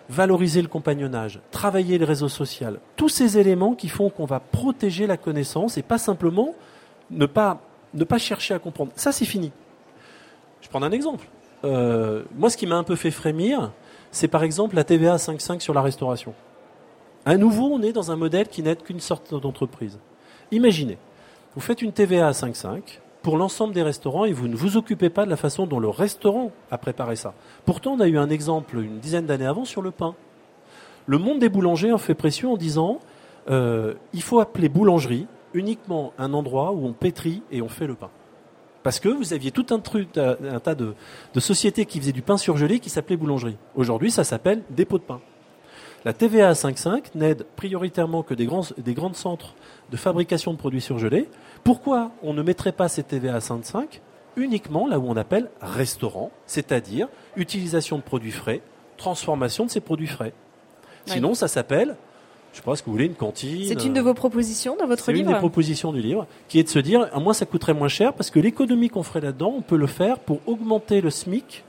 valoriser 0.08 0.62
le 0.62 0.68
compagnonnage, 0.68 1.40
travailler 1.50 1.98
les 1.98 2.04
réseaux 2.04 2.28
sociaux. 2.28 2.68
Tous 2.94 3.08
ces 3.08 3.38
éléments 3.38 3.74
qui 3.74 3.88
font 3.88 4.08
qu'on 4.08 4.26
va 4.26 4.38
protéger 4.38 5.08
la 5.08 5.16
connaissance 5.16 5.76
et 5.76 5.82
pas 5.82 5.98
simplement 5.98 6.54
ne 7.10 7.26
pas, 7.26 7.60
ne 7.94 8.04
pas 8.04 8.18
chercher 8.18 8.54
à 8.54 8.60
comprendre. 8.60 8.92
Ça, 8.94 9.10
c'est 9.10 9.24
fini. 9.24 9.50
Je 10.60 10.68
prends 10.68 10.82
un 10.82 10.92
exemple. 10.92 11.26
Euh, 11.64 12.22
moi, 12.36 12.50
ce 12.50 12.56
qui 12.56 12.66
m'a 12.66 12.76
un 12.76 12.84
peu 12.84 12.94
fait 12.94 13.10
frémir, 13.10 13.72
c'est 14.12 14.28
par 14.28 14.44
exemple 14.44 14.76
la 14.76 14.84
TVA 14.84 15.16
5.5 15.16 15.58
sur 15.58 15.74
la 15.74 15.82
restauration. 15.82 16.34
À 17.26 17.36
nouveau, 17.36 17.66
on 17.66 17.82
est 17.82 17.92
dans 17.92 18.10
un 18.10 18.16
modèle 18.16 18.48
qui 18.48 18.62
n'aide 18.62 18.82
qu'une 18.82 19.00
sorte 19.00 19.34
d'entreprise. 19.34 19.98
Imaginez, 20.52 20.98
vous 21.54 21.60
faites 21.60 21.82
une 21.82 21.92
TVA 21.92 22.28
à 22.28 22.32
5,5 22.32 23.00
pour 23.22 23.36
l'ensemble 23.36 23.74
des 23.74 23.82
restaurants 23.82 24.24
et 24.24 24.32
vous 24.32 24.48
ne 24.48 24.56
vous 24.56 24.76
occupez 24.76 25.10
pas 25.10 25.24
de 25.24 25.30
la 25.30 25.36
façon 25.36 25.66
dont 25.66 25.80
le 25.80 25.88
restaurant 25.88 26.50
a 26.70 26.78
préparé 26.78 27.16
ça. 27.16 27.34
Pourtant, 27.64 27.92
on 27.92 28.00
a 28.00 28.08
eu 28.08 28.16
un 28.16 28.30
exemple 28.30 28.78
une 28.78 28.98
dizaine 28.98 29.26
d'années 29.26 29.46
avant 29.46 29.64
sur 29.64 29.82
le 29.82 29.90
pain. 29.90 30.14
Le 31.06 31.18
monde 31.18 31.40
des 31.40 31.48
boulangers 31.48 31.92
en 31.92 31.98
fait 31.98 32.14
pression 32.14 32.54
en 32.54 32.56
disant 32.56 33.00
euh, 33.50 33.94
il 34.12 34.22
faut 34.22 34.40
appeler 34.40 34.68
boulangerie 34.68 35.26
uniquement 35.54 36.12
un 36.18 36.32
endroit 36.32 36.72
où 36.72 36.86
on 36.86 36.92
pétrit 36.92 37.42
et 37.50 37.60
on 37.62 37.68
fait 37.68 37.86
le 37.86 37.94
pain. 37.94 38.10
Parce 38.82 38.98
que 38.98 39.08
vous 39.08 39.34
aviez 39.34 39.50
tout 39.50 39.66
un, 39.70 39.78
truc, 39.78 40.16
un 40.16 40.60
tas 40.60 40.74
de, 40.74 40.94
sociétés 41.36 41.84
qui 41.84 42.00
faisaient 42.00 42.12
du 42.12 42.22
pain 42.22 42.38
surgelé 42.38 42.78
qui 42.78 42.88
s'appelait 42.88 43.16
boulangerie. 43.16 43.58
Aujourd'hui, 43.74 44.10
ça 44.10 44.24
s'appelle 44.24 44.62
dépôt 44.70 44.96
de 44.96 45.02
pain. 45.02 45.20
La 46.04 46.14
TVA 46.14 46.48
à 46.48 46.52
5,5 46.54 47.10
n'aide 47.14 47.44
prioritairement 47.56 48.22
que 48.22 48.32
des 48.32 48.46
grands, 48.46 48.64
des 48.78 48.94
grands 48.94 49.12
centres 49.12 49.54
de 49.90 49.96
fabrication 49.98 50.52
de 50.52 50.56
produits 50.56 50.80
surgelés. 50.80 51.28
Pourquoi 51.62 52.10
on 52.22 52.32
ne 52.32 52.42
mettrait 52.42 52.72
pas 52.72 52.88
cette 52.88 53.08
TVA 53.08 53.34
à 53.34 53.38
5,5 53.40 54.00
uniquement 54.36 54.86
là 54.86 54.98
où 54.98 55.04
on 55.08 55.16
appelle 55.16 55.50
restaurant, 55.60 56.30
c'est-à-dire 56.46 57.08
utilisation 57.36 57.98
de 57.98 58.02
produits 58.02 58.30
frais, 58.30 58.62
transformation 58.96 59.66
de 59.66 59.70
ces 59.70 59.80
produits 59.80 60.06
frais? 60.06 60.32
Sinon, 61.04 61.34
ça 61.34 61.48
s'appelle 61.48 61.96
je 62.52 62.56
sais 62.56 62.62
pas 62.62 62.74
ce 62.74 62.82
que 62.82 62.86
vous 62.86 62.92
voulez, 62.92 63.06
une 63.06 63.14
cantine. 63.14 63.64
C'est 63.68 63.84
une 63.84 63.92
de 63.92 64.00
vos 64.00 64.14
propositions 64.14 64.76
dans 64.76 64.86
votre 64.86 65.12
livre 65.12 65.24
C'est 65.24 65.30
une 65.30 65.34
des 65.34 65.38
propositions 65.38 65.92
du 65.92 66.00
livre, 66.00 66.26
qui 66.48 66.58
est 66.58 66.64
de 66.64 66.68
se 66.68 66.80
dire, 66.80 67.08
à 67.12 67.20
moi 67.20 67.32
ça 67.32 67.46
coûterait 67.46 67.74
moins 67.74 67.88
cher, 67.88 68.12
parce 68.12 68.30
que 68.30 68.40
l'économie 68.40 68.88
qu'on 68.88 69.04
ferait 69.04 69.20
là-dedans, 69.20 69.54
on 69.56 69.62
peut 69.62 69.76
le 69.76 69.86
faire 69.86 70.18
pour 70.18 70.40
augmenter 70.46 71.00
le 71.00 71.10
SMIC 71.10 71.64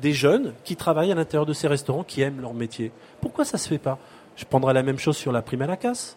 des 0.00 0.12
jeunes 0.12 0.54
qui 0.64 0.76
travaillent 0.76 1.12
à 1.12 1.14
l'intérieur 1.14 1.46
de 1.46 1.52
ces 1.52 1.68
restaurants, 1.68 2.04
qui 2.04 2.22
aiment 2.22 2.40
leur 2.40 2.54
métier. 2.54 2.92
Pourquoi 3.20 3.44
ça 3.44 3.58
se 3.58 3.68
fait 3.68 3.78
pas? 3.78 3.98
Je 4.36 4.44
prendrai 4.44 4.72
la 4.72 4.82
même 4.82 4.98
chose 4.98 5.16
sur 5.16 5.32
la 5.32 5.42
prime 5.42 5.62
à 5.62 5.66
la 5.66 5.76
casse. 5.76 6.16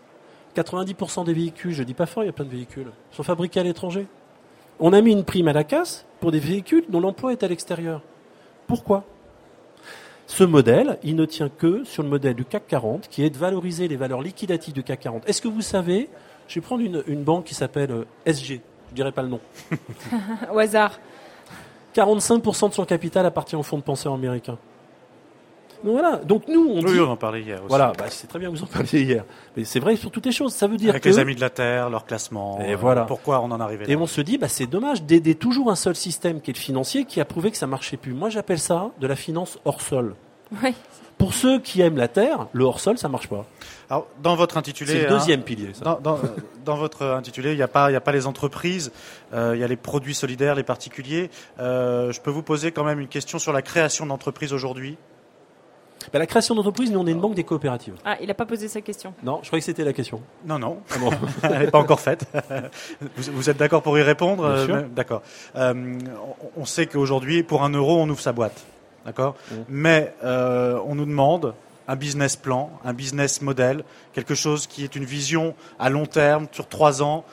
90% 0.56 1.26
des 1.26 1.34
véhicules, 1.34 1.74
je 1.74 1.84
dis 1.84 1.94
pas 1.94 2.06
fort, 2.06 2.24
il 2.24 2.28
y 2.28 2.30
a 2.30 2.34
plein 2.34 2.46
de 2.46 2.50
véhicules, 2.50 2.92
sont 3.12 3.24
fabriqués 3.24 3.60
à 3.60 3.64
l'étranger. 3.64 4.08
On 4.80 4.94
a 4.94 5.02
mis 5.02 5.12
une 5.12 5.24
prime 5.24 5.48
à 5.48 5.54
la 5.54 5.64
casse 5.64 6.06
pour 6.20 6.32
des 6.32 6.40
véhicules 6.40 6.86
dont 6.90 7.00
l'emploi 7.00 7.32
est 7.32 7.44
à 7.44 7.48
l'extérieur. 7.48 8.02
Pourquoi? 8.68 9.04
Ce 10.28 10.44
modèle, 10.44 11.00
il 11.04 11.16
ne 11.16 11.26
tient 11.26 11.50
que 11.50 11.84
sur 11.84 12.02
le 12.02 12.10
modèle 12.10 12.36
du 12.36 12.46
CAC 12.46 12.68
40, 12.68 13.08
qui 13.10 13.24
est 13.24 13.30
de 13.30 13.38
valoriser 13.38 13.88
les 13.88 13.98
valeurs 13.98 14.22
liquidatives 14.22 14.74
du 14.74 14.84
CAC 14.84 15.02
40. 15.02 15.30
Est-ce 15.30 15.42
que 15.42 15.48
vous 15.48 15.62
savez, 15.62 16.10
je 16.48 16.56
vais 16.56 16.62
prendre 16.62 16.84
une, 16.84 17.04
une 17.08 17.24
banque 17.24 17.46
qui 17.46 17.56
s'appelle 17.56 17.92
euh, 17.92 18.06
SG, 18.26 18.62
je 18.90 18.96
dirais 18.96 19.12
pas 19.12 19.22
le 19.22 19.30
nom. 19.30 19.40
Au 20.54 20.60
hasard. 20.60 21.00
45% 21.94 22.70
de 22.70 22.74
son 22.74 22.86
capital 22.86 23.26
appartient 23.26 23.56
au 23.56 23.64
fonds 23.64 23.78
de 23.78 23.84
penseurs 23.84 24.14
américains. 24.14 24.58
Donc 25.84 25.94
voilà. 25.94 26.18
Donc 26.18 26.48
nous, 26.48 26.66
on 26.70 26.82
oui, 26.82 27.00
on 27.00 27.12
en 27.12 27.18
parlait 27.18 27.42
hier 27.42 27.58
aussi. 27.58 27.68
Voilà, 27.68 27.92
bah, 27.98 28.06
c'est 28.10 28.28
très 28.28 28.40
bien 28.40 28.50
que 28.50 28.56
vous 28.56 28.64
en 28.64 28.68
parliez 28.68 29.02
hier. 29.02 29.26
Mais 29.58 29.66
c'est 29.66 29.80
vrai 29.80 29.96
sur 29.96 30.12
toutes 30.12 30.26
les 30.26 30.32
choses. 30.32 30.54
Ça 30.54 30.68
veut 30.68 30.78
dire 30.78 30.92
Avec 30.92 31.04
les 31.04 31.20
amis 31.20 31.36
de 31.36 31.42
la 31.42 31.50
Terre, 31.50 31.90
leur 31.90 32.06
classement. 32.06 32.60
Et 32.62 32.76
voilà. 32.76 33.04
Pourquoi 33.04 33.42
on 33.42 33.52
en 33.52 33.60
arrivait 33.60 33.86
là. 33.86 33.92
Et 33.92 33.96
on 33.96 34.08
se 34.08 34.22
dit, 34.22 34.38
bah, 34.38 34.48
c'est 34.48 34.66
dommage 34.66 35.04
d'aider 35.04 35.36
toujours 35.36 35.70
un 35.70 35.76
seul 35.76 35.96
système 35.96 36.40
qui 36.40 36.52
est 36.52 36.54
le 36.54 36.60
financier 36.60 37.06
qui 37.06 37.20
a 37.20 37.26
prouvé 37.26 37.52
que 37.52 37.58
ça 37.58 37.68
marchait 37.68 37.98
plus. 37.98 38.14
Moi, 38.14 38.30
j'appelle 38.30 38.60
ça 38.60 38.92
de 39.00 39.08
la 39.08 39.16
finance 39.16 39.60
hors 39.66 39.82
sol. 39.82 40.16
Oui. 40.64 40.74
Pour 41.18 41.34
ceux 41.34 41.60
qui 41.60 41.82
aiment 41.82 41.98
la 41.98 42.08
Terre, 42.08 42.48
le 42.54 42.64
hors 42.64 42.80
sol, 42.80 42.98
ça 42.98 43.08
marche 43.08 43.28
pas. 43.28 43.46
Alors, 43.90 44.08
dans 44.22 44.36
votre 44.36 44.58
intitulé, 44.58 44.94
c'est 44.94 45.04
le 45.04 45.10
deuxième 45.10 45.42
hein, 45.42 45.44
pilier. 45.44 45.74
Ça. 45.74 46.00
Dans, 46.02 46.20
dans, 46.66 46.76
votre 46.76 47.06
intitulé, 47.06 47.52
il 47.52 47.56
n'y 47.56 47.62
a 47.62 47.68
pas, 47.68 47.92
il 47.92 47.96
a 47.96 48.02
pas 48.02 48.12
les 48.12 48.28
entreprises, 48.28 48.92
euh, 49.34 49.52
il 49.56 49.62
y 49.62 49.64
a 49.64 49.68
les 49.68 49.76
produits 49.76 50.16
solidaires, 50.16 50.56
les 50.56 50.64
particuliers. 50.64 51.30
Euh, 51.60 52.12
je 52.12 52.20
peux 52.20 52.32
vous 52.32 52.44
poser 52.44 52.72
quand 52.72 52.84
même 52.84 53.00
une 53.00 53.08
question 53.08 53.40
sur 53.40 53.54
la 53.54 53.62
création 53.62 54.06
d'entreprises 54.06 54.54
aujourd'hui? 54.54 54.98
Bah, 56.12 56.20
la 56.20 56.26
création 56.26 56.56
d'entreprise, 56.56 56.92
nous 56.92 57.00
on 57.00 57.08
est 57.08 57.12
une 57.12 57.22
banque 57.22 57.36
des 57.36 57.44
coopératives. 57.44 57.96
Ah, 58.04 58.18
il 58.20 58.28
n'a 58.28 58.34
pas 58.34 58.46
posé 58.46 58.68
sa 58.68 58.82
question. 58.82 59.14
Non, 59.24 59.40
je 59.42 59.48
croyais 59.48 59.62
que 59.62 59.66
c'était 59.66 59.86
la 59.86 59.94
question. 59.94 60.22
Non, 60.46 60.60
non, 60.60 60.80
Ah 60.92 60.98
bon. 61.00 61.12
elle 61.44 61.60
n'est 61.60 61.72
pas 61.72 61.80
encore 61.80 62.00
faite. 62.00 62.26
vous, 63.02 63.32
vous 63.32 63.50
êtes 63.50 63.58
d'accord 63.58 63.82
pour 63.82 63.98
y 63.98 64.02
répondre? 64.02 64.44
Euh, 64.44 64.82
D'accord. 64.94 65.22
Euh, 65.56 65.74
on, 66.56 66.62
on 66.62 66.66
sait 66.66 66.88
qu'aujourd'hui, 66.88 67.44
pour 67.44 67.64
un 67.64 67.70
euro, 67.70 68.00
on 68.02 68.10
ouvre 68.10 68.20
sa 68.20 68.34
boîte. 68.34 68.66
D'accord 69.06 69.36
Mm. 69.52 69.56
Mais 69.70 70.14
euh, 70.24 70.80
on 70.86 70.96
nous 70.96 71.06
demande 71.06 71.54
un 71.88 71.96
business 71.96 72.36
plan, 72.36 72.72
un 72.86 72.94
business 72.94 73.42
model, 73.42 73.84
quelque 74.14 74.36
chose 74.36 74.68
qui 74.68 74.84
est 74.84 74.96
une 74.96 75.04
vision 75.04 75.54
à 75.80 75.90
long 75.90 76.06
terme, 76.06 76.48
sur 76.52 76.68
trois 76.68 77.04
ans. 77.04 77.26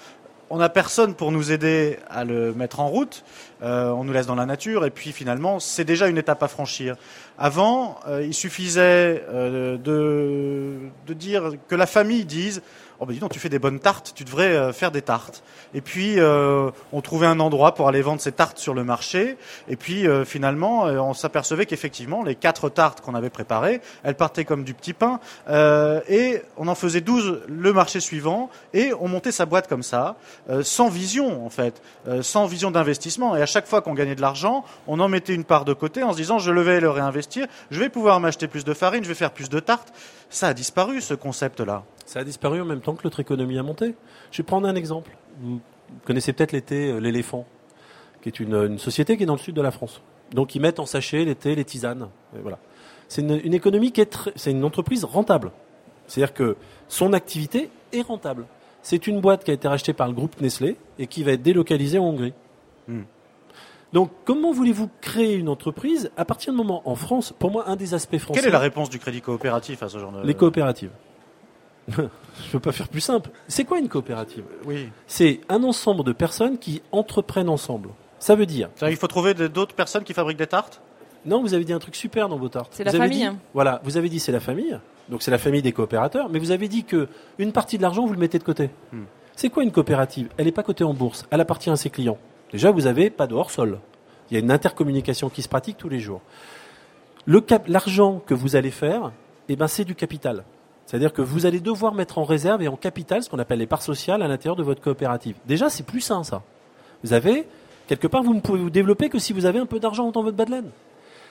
On 0.52 0.59
n'a 0.59 0.68
personne 0.68 1.14
pour 1.14 1.30
nous 1.30 1.52
aider 1.52 1.98
à 2.09 2.24
le 2.24 2.52
mettre 2.52 2.80
en 2.80 2.88
route. 2.88 3.24
Euh, 3.62 3.90
on 3.90 4.02
nous 4.02 4.12
laisse 4.12 4.26
dans 4.26 4.35
la 4.35 4.46
nature 4.46 4.85
et 4.85 4.90
puis 4.90 5.12
finalement, 5.12 5.61
c'est 5.61 5.85
déjà 5.85 6.09
une 6.09 6.18
étape 6.18 6.42
à 6.42 6.48
franchir. 6.48 6.96
Avant, 7.38 8.00
euh, 8.09 8.24
il 8.26 8.35
suffisait 8.35 9.24
de, 9.33 9.78
de 11.06 11.14
dire 11.14 11.52
que 11.68 11.76
la 11.76 11.87
famille 11.87 12.24
dise 12.24 12.62
Oh 13.02 13.06
ben 13.06 13.14
dis 13.14 13.18
donc, 13.18 13.32
tu 13.32 13.38
fais 13.38 13.48
des 13.48 13.58
bonnes 13.58 13.80
tartes, 13.80 14.12
tu 14.14 14.24
devrais 14.24 14.54
euh, 14.54 14.74
faire 14.74 14.90
des 14.90 15.00
tartes. 15.00 15.42
Et 15.72 15.80
puis 15.80 16.20
euh, 16.20 16.70
on 16.92 17.00
trouvait 17.00 17.26
un 17.26 17.40
endroit 17.40 17.74
pour 17.74 17.88
aller 17.88 18.02
vendre 18.02 18.20
ces 18.20 18.30
tartes 18.30 18.58
sur 18.58 18.74
le 18.74 18.84
marché. 18.84 19.38
Et 19.70 19.76
puis 19.76 20.06
euh, 20.06 20.26
finalement, 20.26 20.82
on 20.82 21.14
s'apercevait 21.14 21.64
qu'effectivement, 21.64 22.22
les 22.22 22.34
quatre 22.34 22.68
tartes 22.68 23.00
qu'on 23.00 23.14
avait 23.14 23.30
préparées, 23.30 23.80
elles 24.02 24.16
partaient 24.16 24.44
comme 24.44 24.64
du 24.64 24.74
petit 24.74 24.92
pain. 24.92 25.18
Et 25.48 26.42
on 26.58 26.68
en 26.68 26.74
faisait 26.74 27.00
12 27.00 27.40
le 27.48 27.72
marché 27.72 28.00
suivant. 28.00 28.50
Et 28.74 28.92
on 29.00 29.08
montait 29.08 29.32
sa 29.32 29.46
boîte 29.46 29.66
comme 29.66 29.82
ça, 29.82 30.16
sans 30.62 30.90
vision 30.90 31.46
en 31.46 31.50
fait, 31.50 31.80
sans 32.20 32.44
vision 32.44 32.70
d'investissement. 32.70 33.34
Et 33.34 33.40
à 33.40 33.46
chaque 33.46 33.66
fois 33.66 33.80
qu'on 33.80 33.94
gagnait 33.94 34.14
de 34.14 34.20
l'argent, 34.20 34.64
on 34.86 35.00
en 35.00 35.08
mettait 35.08 35.34
une 35.34 35.44
part 35.44 35.64
de 35.64 35.72
côté 35.72 36.02
en 36.02 36.12
se 36.12 36.18
disant 36.18 36.38
je 36.38 36.50
le 36.50 36.60
vais 36.60 36.80
le 36.80 36.90
réinvestir, 36.90 37.46
je 37.70 37.80
vais 37.80 37.88
pouvoir 37.88 38.20
m'acheter 38.20 38.46
plus 38.46 38.64
de 38.64 38.74
farine, 38.74 39.02
je 39.04 39.08
vais 39.08 39.14
faire 39.14 39.32
plus 39.32 39.48
de 39.48 39.60
tartes. 39.60 39.90
Ça 40.28 40.48
a 40.48 40.54
disparu 40.54 41.00
ce 41.00 41.14
concept-là. 41.14 41.82
Ça 42.11 42.18
a 42.18 42.25
disparu 42.25 42.61
en 42.61 42.64
même 42.64 42.81
temps 42.81 42.96
que 42.96 43.05
l'autre 43.05 43.20
économie 43.20 43.57
a 43.57 43.62
monté. 43.62 43.94
Je 44.33 44.38
vais 44.38 44.42
prendre 44.42 44.66
un 44.66 44.75
exemple. 44.75 45.16
Vous 45.42 45.61
connaissez 46.05 46.33
peut-être 46.33 46.51
l'été 46.51 46.90
euh, 46.90 46.99
l'éléphant, 46.99 47.46
qui 48.20 48.29
est 48.31 48.40
une, 48.40 48.57
une 48.57 48.79
société 48.81 49.16
qui 49.16 49.23
est 49.23 49.27
dans 49.27 49.37
le 49.37 49.38
sud 49.38 49.55
de 49.55 49.62
la 49.62 49.70
France. 49.70 50.03
Donc 50.33 50.57
ils 50.57 50.61
mettent 50.61 50.81
en 50.81 50.87
sachet 50.87 51.25
l'été 51.25 51.55
les 51.55 51.64
tisanes. 51.64 52.09
Et 52.35 52.40
voilà. 52.40 52.59
C'est 53.07 53.23
une, 53.23 53.40
une 53.44 53.55
économie 53.55 53.92
qui 53.92 54.01
est 54.01 54.07
très- 54.07 54.33
c'est 54.35 54.51
une 54.51 54.64
entreprise 54.64 55.05
rentable. 55.05 55.53
C'est-à-dire 56.09 56.35
que 56.35 56.57
son 56.88 57.12
activité 57.12 57.70
est 57.92 58.03
rentable. 58.03 58.46
C'est 58.83 59.07
une 59.07 59.20
boîte 59.20 59.44
qui 59.44 59.53
a 59.53 59.55
été 59.55 59.68
rachetée 59.68 59.92
par 59.92 60.09
le 60.09 60.12
groupe 60.12 60.40
Nestlé 60.40 60.79
et 60.99 61.07
qui 61.07 61.23
va 61.23 61.31
être 61.31 61.42
délocalisée 61.42 62.01
en 62.01 62.07
Hongrie. 62.07 62.35
Hmm. 62.88 63.03
Donc 63.92 64.11
comment 64.25 64.51
voulez-vous 64.51 64.90
créer 65.01 65.37
une 65.37 65.49
entreprise 65.49 66.11
à 66.16 66.25
partir 66.25 66.53
du 66.53 66.57
moment 66.57 66.83
en 66.87 66.96
France? 66.96 67.33
Pour 67.38 67.53
moi, 67.53 67.68
un 67.68 67.77
des 67.77 67.94
aspects 67.94 68.18
français. 68.18 68.40
Quelle 68.40 68.49
est 68.49 68.53
la 68.53 68.59
réponse 68.59 68.90
du 68.90 68.99
crédit 68.99 69.20
coopératif 69.20 69.85
à 69.85 69.88
ce 69.88 69.99
genre 70.01 70.11
de... 70.11 70.27
Les 70.27 70.35
coopératives. 70.35 70.90
Je 71.96 72.46
ne 72.46 72.53
peux 72.53 72.61
pas 72.61 72.72
faire 72.72 72.88
plus 72.88 73.00
simple. 73.00 73.31
C'est 73.48 73.64
quoi 73.64 73.79
une 73.79 73.88
coopérative? 73.88 74.44
Oui. 74.64 74.88
C'est 75.07 75.40
un 75.48 75.62
ensemble 75.62 76.05
de 76.05 76.12
personnes 76.12 76.59
qui 76.59 76.81
entreprennent 76.90 77.48
ensemble. 77.50 77.90
Ça 78.18 78.35
veut 78.35 78.46
dire, 78.46 78.68
Il 78.83 78.96
faut 78.96 79.07
trouver 79.07 79.35
d'autres 79.35 79.74
personnes 79.74 80.05
qui 80.05 80.14
fabriquent 80.14 80.38
des 80.38 80.46
tartes? 80.46 80.81
Non, 81.26 81.42
vous 81.42 81.53
avez 81.53 81.64
dit 81.64 81.72
un 81.72 81.79
truc 81.79 81.96
super 81.96 82.29
dans 82.31 82.38
vos 82.38 82.48
tartes. 82.48 82.72
C'est 82.72 82.85
la 82.85 82.90
avez 82.90 82.98
famille, 82.98 83.18
dit- 83.18 83.24
hein. 83.24 83.37
Voilà, 83.53 83.81
vous 83.85 83.96
avez 83.98 84.09
dit 84.09 84.20
c'est 84.20 84.33
la 84.33 84.40
famille, 84.40 84.79
donc 85.11 85.22
c'est 85.22 85.31
la 85.31 85.37
famille 85.38 85.61
des 85.61 85.72
coopérateurs, 85.72 86.31
mais 86.31 86.38
vous 86.38 86.50
avez 86.50 86.66
dit 86.66 86.85
que 86.85 87.09
une 87.38 87.53
partie 87.53 87.76
de 87.76 87.83
l'argent 87.83 88.07
vous 88.07 88.12
le 88.14 88.18
mettez 88.18 88.38
de 88.38 88.44
côté. 88.44 88.70
Hmm. 88.92 89.05
C'est 89.37 89.50
quoi 89.50 89.62
une 89.62 89.70
coopérative? 89.72 90.29
Elle 90.38 90.46
n'est 90.46 90.53
pas 90.53 90.62
cotée 90.62 90.85
en 90.85 90.94
bourse, 90.94 91.26
elle 91.31 91.40
appartient 91.42 91.68
à 91.70 91.76
ses 91.76 91.90
clients. 91.90 92.18
Déjà, 92.53 92.70
vous 92.70 92.83
n'avez 92.83 93.11
pas 93.11 93.26
de 93.26 93.35
hors-sol. 93.35 93.79
Il 94.31 94.35
y 94.35 94.37
a 94.37 94.40
une 94.40 94.50
intercommunication 94.50 95.29
qui 95.29 95.42
se 95.42 95.48
pratique 95.48 95.76
tous 95.76 95.88
les 95.90 96.00
jours. 96.00 96.20
L'argent 97.66 98.20
que 98.26 98.35
vous 98.35 98.57
allez 98.57 98.70
faire, 98.70 99.12
eh 99.48 99.57
ben, 99.57 99.68
c'est 99.68 99.85
du 99.85 99.94
capital. 99.94 100.44
C'est-à-dire 100.90 101.12
que 101.12 101.22
vous 101.22 101.46
allez 101.46 101.61
devoir 101.61 101.94
mettre 101.94 102.18
en 102.18 102.24
réserve 102.24 102.62
et 102.62 102.66
en 102.66 102.74
capital 102.74 103.22
ce 103.22 103.31
qu'on 103.31 103.38
appelle 103.38 103.61
les 103.61 103.68
parts 103.68 103.81
sociales 103.81 104.22
à 104.22 104.26
l'intérieur 104.26 104.57
de 104.57 104.64
votre 104.64 104.81
coopérative. 104.81 105.37
Déjà, 105.46 105.70
c'est 105.70 105.85
plus 105.85 106.00
sain, 106.00 106.24
ça. 106.24 106.42
Vous 107.05 107.12
avez, 107.12 107.46
quelque 107.87 108.09
part, 108.09 108.24
vous 108.24 108.35
ne 108.35 108.40
pouvez 108.40 108.59
vous 108.59 108.70
développer 108.70 109.09
que 109.09 109.20
si 109.20 109.33
vous 109.33 109.46
avez 109.46 109.61
un 109.61 109.66
peu 109.66 109.79
d'argent 109.79 110.11
dans 110.11 110.24
votre 110.24 110.37
bas 110.37 110.46
de 110.46 110.50
laine. 110.50 110.70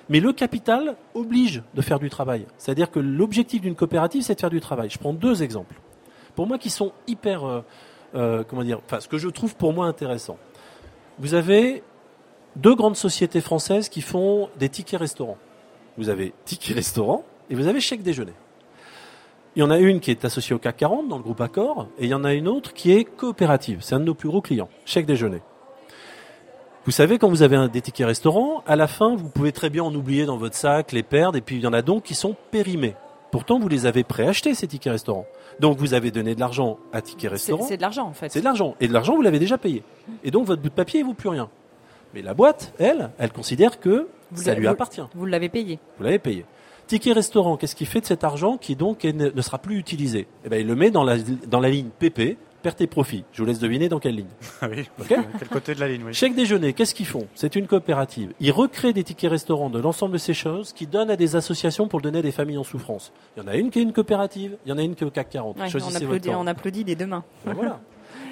Mais 0.07 0.21
le 0.21 0.31
capital 0.31 0.95
oblige 1.13 1.61
de 1.73 1.81
faire 1.81 1.99
du 1.99 2.09
travail. 2.09 2.45
C'est-à-dire 2.57 2.89
que 2.89 3.01
l'objectif 3.01 3.59
d'une 3.59 3.75
coopérative, 3.75 4.23
c'est 4.23 4.33
de 4.35 4.39
faire 4.39 4.49
du 4.49 4.61
travail. 4.61 4.89
Je 4.89 4.97
prends 4.97 5.11
deux 5.11 5.43
exemples. 5.43 5.75
Pour 6.35 6.47
moi, 6.47 6.57
qui 6.57 6.69
sont 6.69 6.93
hyper, 7.07 7.43
euh, 7.43 7.61
euh, 8.15 8.45
comment 8.47 8.63
dire, 8.63 8.79
enfin, 8.85 9.01
ce 9.01 9.09
que 9.09 9.17
je 9.17 9.27
trouve 9.27 9.57
pour 9.57 9.73
moi 9.73 9.87
intéressant. 9.87 10.37
Vous 11.17 11.33
avez 11.33 11.83
deux 12.55 12.75
grandes 12.75 12.95
sociétés 12.95 13.41
françaises 13.41 13.89
qui 13.89 13.99
font 13.99 14.47
des 14.57 14.69
tickets 14.69 15.01
restaurants. 15.01 15.37
Vous 15.97 16.07
avez 16.07 16.33
tickets 16.45 16.77
restaurant 16.77 17.25
et 17.49 17.55
vous 17.55 17.67
avez 17.67 17.81
chèque 17.81 18.03
déjeuner. 18.03 18.31
Il 19.55 19.59
y 19.59 19.63
en 19.63 19.71
a 19.71 19.77
une 19.77 19.99
qui 19.99 20.11
est 20.11 20.25
associée 20.25 20.55
au 20.55 20.59
CAC 20.59 20.77
40 20.77 21.07
dans 21.07 21.17
le 21.17 21.23
groupe 21.23 21.41
Accor 21.41 21.87
et 21.97 22.05
il 22.05 22.09
y 22.09 22.13
en 22.13 22.23
a 22.23 22.33
une 22.33 22.47
autre 22.47 22.73
qui 22.73 22.91
est 22.91 23.03
coopérative. 23.03 23.79
C'est 23.81 23.95
un 23.95 23.99
de 23.99 24.05
nos 24.05 24.13
plus 24.13 24.29
gros 24.29 24.41
clients. 24.41 24.69
Chèque 24.85 25.05
déjeuner. 25.05 25.41
Vous 26.85 26.91
savez, 26.91 27.17
quand 27.17 27.29
vous 27.29 27.43
avez 27.43 27.55
un, 27.55 27.67
des 27.67 27.81
tickets 27.81 28.07
restaurants, 28.07 28.63
à 28.65 28.75
la 28.75 28.87
fin, 28.87 29.15
vous 29.15 29.29
pouvez 29.29 29.51
très 29.51 29.69
bien 29.69 29.83
en 29.83 29.93
oublier 29.93 30.25
dans 30.25 30.37
votre 30.37 30.55
sac, 30.55 30.91
les 30.91 31.03
perdre, 31.03 31.37
et 31.37 31.41
puis 31.41 31.57
il 31.57 31.61
y 31.61 31.67
en 31.67 31.73
a 31.73 31.81
donc 31.81 32.03
qui 32.03 32.15
sont 32.15 32.35
périmés. 32.51 32.95
Pourtant, 33.31 33.59
vous 33.59 33.67
les 33.67 33.85
avez 33.85 34.03
préachetés, 34.03 34.55
ces 34.55 34.67
tickets 34.67 34.93
restaurants. 34.93 35.27
Donc, 35.59 35.77
vous 35.77 35.93
avez 35.93 36.09
donné 36.09 36.33
de 36.35 36.39
l'argent 36.39 36.79
à 36.93 37.01
tickets 37.01 37.29
restaurant. 37.29 37.63
c'est 37.63 37.77
de 37.77 37.81
l'argent 37.81 38.07
en 38.07 38.13
fait. 38.13 38.29
C'est 38.29 38.39
de 38.39 38.45
l'argent. 38.45 38.75
Et 38.79 38.87
de 38.87 38.93
l'argent, 38.93 39.15
vous 39.15 39.21
l'avez 39.21 39.39
déjà 39.39 39.57
payé. 39.57 39.83
Et 40.23 40.31
donc, 40.31 40.45
votre 40.45 40.61
bout 40.61 40.69
de 40.69 40.73
papier, 40.73 41.01
il 41.01 41.05
vaut 41.05 41.13
plus 41.13 41.29
rien. 41.29 41.49
Mais 42.13 42.21
la 42.21 42.33
boîte, 42.33 42.73
elle, 42.79 43.11
elle 43.19 43.31
considère 43.31 43.79
que 43.79 44.07
Vous 44.31 44.43
ça 44.43 44.55
lui 44.55 44.67
appartient. 44.67 45.03
Vous 45.13 45.25
l'avez 45.25 45.49
payé. 45.49 45.79
Vous 45.97 46.03
l'avez 46.03 46.17
payé. 46.17 46.45
Ticket 46.89 47.13
restaurant, 47.13 47.55
qu'est-ce 47.55 47.75
qu'il 47.75 47.85
fait 47.85 48.01
de 48.01 48.05
cet 48.07 48.23
argent 48.23 48.57
qui 48.57 48.75
donc 48.75 49.05
est- 49.05 49.13
ne 49.13 49.41
sera 49.43 49.59
plus 49.59 49.77
utilisé? 49.77 50.25
Eh 50.43 50.49
ben, 50.49 50.59
il 50.59 50.65
le 50.65 50.75
met 50.75 50.89
dans 50.89 51.03
la, 51.03 51.17
dans 51.47 51.59
la 51.59 51.69
ligne 51.69 51.89
PP, 51.99 52.35
perte 52.63 52.81
et 52.81 52.87
profit. 52.87 53.25
Je 53.31 53.43
vous 53.43 53.47
laisse 53.47 53.59
deviner 53.59 53.89
dans 53.89 53.99
quelle 53.99 54.15
ligne. 54.15 54.25
Ah 54.61 54.67
oui. 54.71 54.89
Ok 54.99 55.15
Quel 55.37 55.47
côté 55.49 55.75
de 55.75 55.79
la 55.81 55.87
ligne, 55.87 56.01
oui. 56.03 56.15
Chèque 56.15 56.33
déjeuner, 56.33 56.73
qu'est-ce 56.73 56.95
qu'ils 56.95 57.05
font? 57.05 57.27
C'est 57.35 57.55
une 57.55 57.67
coopérative. 57.67 58.33
Ils 58.39 58.51
recréent 58.51 58.91
des 58.91 59.03
tickets 59.03 59.29
restaurants 59.29 59.69
de 59.69 59.79
l'ensemble 59.79 60.13
de 60.13 60.17
ces 60.17 60.33
choses 60.33 60.73
qui 60.73 60.87
donnent 60.87 61.11
à 61.11 61.15
des 61.15 61.35
associations 61.35 61.87
pour 61.87 61.99
le 61.99 62.03
donner 62.05 62.19
à 62.19 62.23
des 62.23 62.31
familles 62.31 62.57
en 62.57 62.63
souffrance. 62.63 63.13
Il 63.37 63.43
y 63.43 63.45
en 63.45 63.47
a 63.47 63.55
une 63.55 63.69
qui 63.69 63.77
est 63.77 63.83
une 63.83 63.93
coopérative, 63.93 64.57
il 64.65 64.69
y 64.69 64.71
en 64.73 64.79
a 64.79 64.81
une 64.81 64.95
qui 64.95 65.03
est 65.03 65.07
au 65.07 65.11
CAC 65.11 65.29
40. 65.29 65.59
Ouais, 65.59 65.67
on, 65.75 65.95
applaudit, 65.95 66.29
on 66.31 66.47
applaudit 66.47 66.83
des 66.85 66.95
deux 66.95 67.05
mains. 67.05 67.23
Ben 67.45 67.53
voilà. 67.53 67.79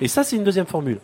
Et 0.02 0.08
ça, 0.08 0.24
c'est 0.24 0.36
une 0.36 0.43
deuxième 0.43 0.65
formule. 0.65 0.98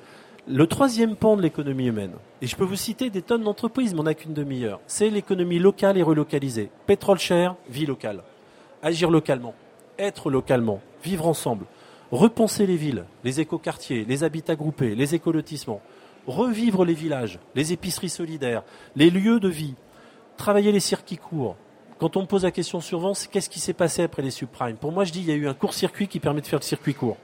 Le 0.45 0.67
troisième 0.67 1.15
pan 1.15 1.37
de 1.37 1.41
l'économie 1.41 1.85
humaine, 1.85 2.15
et 2.41 2.47
je 2.47 2.57
peux 2.57 2.65
vous 2.65 2.75
citer 2.75 3.09
des 3.09 3.21
tonnes 3.21 3.43
d'entreprises, 3.43 3.93
mais 3.93 4.01
on 4.01 4.03
n'a 4.03 4.13
qu'une 4.13 4.33
demi-heure, 4.33 4.81
c'est 4.87 5.09
l'économie 5.09 5.57
locale 5.57 5.97
et 5.97 6.03
relocalisée. 6.03 6.69
Pétrole 6.85 7.17
cher, 7.17 7.55
vie 7.69 7.85
locale. 7.85 8.23
Agir 8.81 9.09
localement, 9.09 9.55
être 9.97 10.29
localement, 10.29 10.81
vivre 11.01 11.27
ensemble, 11.27 11.65
repenser 12.11 12.65
les 12.67 12.75
villes, 12.75 13.05
les 13.23 13.39
écoquartiers, 13.39 14.03
les 14.03 14.25
habitats 14.25 14.57
groupés, 14.57 14.95
les 14.95 15.15
écolotissements, 15.15 15.81
revivre 16.27 16.83
les 16.83 16.93
villages, 16.93 17.39
les 17.55 17.71
épiceries 17.71 18.09
solidaires, 18.09 18.63
les 18.97 19.11
lieux 19.11 19.39
de 19.39 19.47
vie, 19.47 19.75
travailler 20.35 20.73
les 20.73 20.81
circuits 20.81 21.15
courts. 21.15 21.55
Quand 21.99 22.17
on 22.17 22.23
me 22.23 22.27
pose 22.27 22.43
la 22.43 22.51
question 22.51 22.81
souvent, 22.81 23.13
c'est 23.13 23.31
qu'est-ce 23.31 23.49
qui 23.49 23.61
s'est 23.61 23.71
passé 23.71 24.03
après 24.03 24.21
les 24.21 24.29
subprimes? 24.29 24.75
Pour 24.75 24.91
moi, 24.91 25.05
je 25.05 25.13
dis 25.13 25.21
il 25.21 25.29
y 25.29 25.31
a 25.31 25.35
eu 25.35 25.47
un 25.47 25.53
court-circuit 25.53 26.09
qui 26.09 26.19
permet 26.19 26.41
de 26.41 26.47
faire 26.47 26.59
le 26.59 26.65
circuit 26.65 26.93
court. 26.93 27.15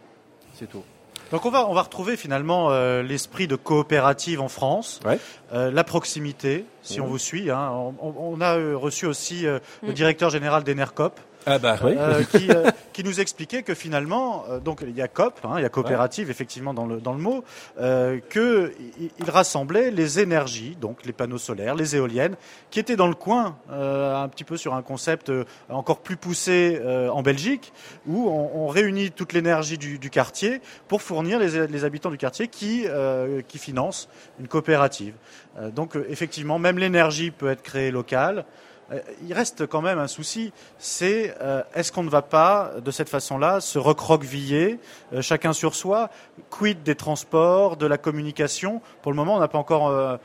C'est 0.54 0.70
tout. 0.70 0.84
Donc 1.32 1.46
on 1.46 1.52
va, 1.52 1.68
on 1.70 1.74
va 1.74 1.84
retrouver 1.84 2.18
finalement 2.18 2.72
euh, 2.72 3.04
l'esprit 3.04 3.48
de 3.48 3.56
coopérative 3.56 4.42
en 4.42 4.48
France, 4.48 5.00
Ouais. 5.06 5.20
euh, 5.54 5.70
la 5.72 5.84
proximité, 5.84 6.66
si 6.82 7.00
on 7.00 7.06
vous 7.06 7.20
suit. 7.20 7.52
Hein. 7.52 7.70
On, 7.72 7.94
on- 8.02 8.16
on 8.18 8.42
a 8.42 8.58
euh, 8.58 8.76
reçu 8.76 9.06
aussi 9.06 9.46
euh, 9.46 9.60
le 9.84 9.90
Mhm. 9.90 9.94
directeur 9.94 10.30
général 10.32 10.64
d'Enercop, 10.64 11.20
Ah 11.50 11.60
bah 11.60 11.78
oui. 11.84 11.96
euh, 11.98 12.24
qui, 12.32 12.50
euh, 12.52 12.70
qui 12.94 13.04
nous 13.04 13.20
expliquait 13.20 13.64
que 13.64 13.74
finalement, 13.74 14.46
euh, 14.50 14.60
donc 14.60 14.82
il 14.82 14.96
y 14.96 15.02
a 15.02 15.08
COP, 15.08 15.40
hein, 15.44 15.54
il 15.58 15.64
y 15.64 15.66
a 15.66 15.70
coopérative 15.70 16.30
effectivement 16.30 16.74
dans 16.74 16.86
le, 16.86 17.02
dans 17.02 17.14
le 17.14 17.20
mot, 17.20 17.44
que 17.78 18.74
il, 19.00 19.10
il 19.20 19.30
rassemblait 19.30 19.92
les 19.92 20.20
énergies, 20.20 20.78
donc 20.80 21.06
les 21.06 21.14
panneaux 21.14 21.38
solaires, 21.38 21.76
les 21.76 21.96
éoliennes, 21.96 22.36
qui 22.72 22.80
étaient 22.80 22.96
dans 22.96 23.08
le 23.08 23.16
coin, 23.16 23.58
un 23.70 24.28
petit 24.30 24.44
peu 24.44 24.58
sur 24.58 24.74
un 24.74 24.82
concept 24.82 25.32
encore 25.70 26.00
plus 26.00 26.18
poussé 26.18 26.80
en 27.12 27.22
Belgique, 27.22 27.74
où 28.08 28.28
on, 28.30 28.66
on 28.66 28.68
réunit 28.68 29.12
toute 29.12 29.34
l'énergie 29.34 29.78
du, 29.78 30.00
du 30.00 30.10
quartier 30.10 30.62
pour 30.88 31.02
fournir 31.02 31.40
les, 31.40 31.68
les 31.68 31.86
habitants 31.86 32.12
du 32.12 32.18
quartier 32.18 32.48
qui, 32.48 32.86
euh, 32.88 33.42
qui 33.48 33.58
financent 33.58 34.10
une 34.40 34.48
coopérative. 34.48 35.14
Euh, 35.58 35.70
donc 35.72 35.96
euh, 35.96 36.06
effectivement, 36.10 36.60
même 36.60 36.78
l'énergie 36.78 37.32
peut 37.32 37.50
être 37.50 37.62
créée 37.62 37.92
locale. 37.92 38.46
Euh, 38.92 39.00
Il 39.28 39.34
reste 39.34 39.68
quand 39.68 39.82
même 39.82 40.00
un 40.00 40.08
souci, 40.08 40.52
c'est 40.78 41.36
euh, 41.42 41.62
est-ce 41.76 41.92
qu'on 41.92 42.04
ne 42.04 42.10
va 42.10 42.22
pas 42.22 42.74
de 42.84 42.92
cette 42.92 43.10
façon-là 43.10 43.62
se 43.62 43.78
recroqueviller 43.80 44.80
euh, 45.14 45.22
chacun 45.22 45.54
sur 45.54 45.76
soi 45.76 46.10
Quid 46.50 46.84
des 46.84 46.96
transports, 46.96 47.78
de 47.78 47.86
la 47.86 47.98
communication? 47.98 48.82
Pour 49.02 49.12
le 49.12 49.16
moment, 49.16 49.36
on 49.36 49.40
n'a 49.40 49.48
pas 49.48 49.58
encore 49.58 49.90
euh, 49.90 50.18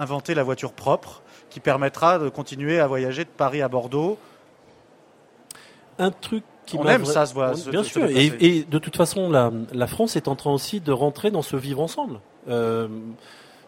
inventé 0.00 0.34
la 0.34 0.42
voiture 0.42 0.72
propre 0.72 1.22
qui 1.50 1.60
permettra 1.60 2.18
de 2.18 2.28
continuer 2.28 2.80
à 2.80 2.86
voyager 2.86 3.24
de 3.24 3.30
Paris 3.30 3.62
à 3.62 3.68
Bordeaux. 3.68 4.18
Un 5.98 6.10
truc 6.10 6.44
qui 6.66 6.76
On 6.78 6.86
aime 6.86 7.04
ça, 7.04 7.26
se 7.26 7.34
voit, 7.34 7.52
Bien 7.70 7.82
sûr. 7.82 8.06
Et, 8.06 8.26
et 8.40 8.64
de 8.64 8.78
toute 8.78 8.96
façon, 8.96 9.30
la, 9.30 9.50
la 9.72 9.86
France 9.86 10.16
est 10.16 10.28
en 10.28 10.36
train 10.36 10.52
aussi 10.52 10.80
de 10.80 10.92
rentrer 10.92 11.30
dans 11.30 11.42
ce 11.42 11.56
vivre 11.56 11.80
ensemble. 11.80 12.20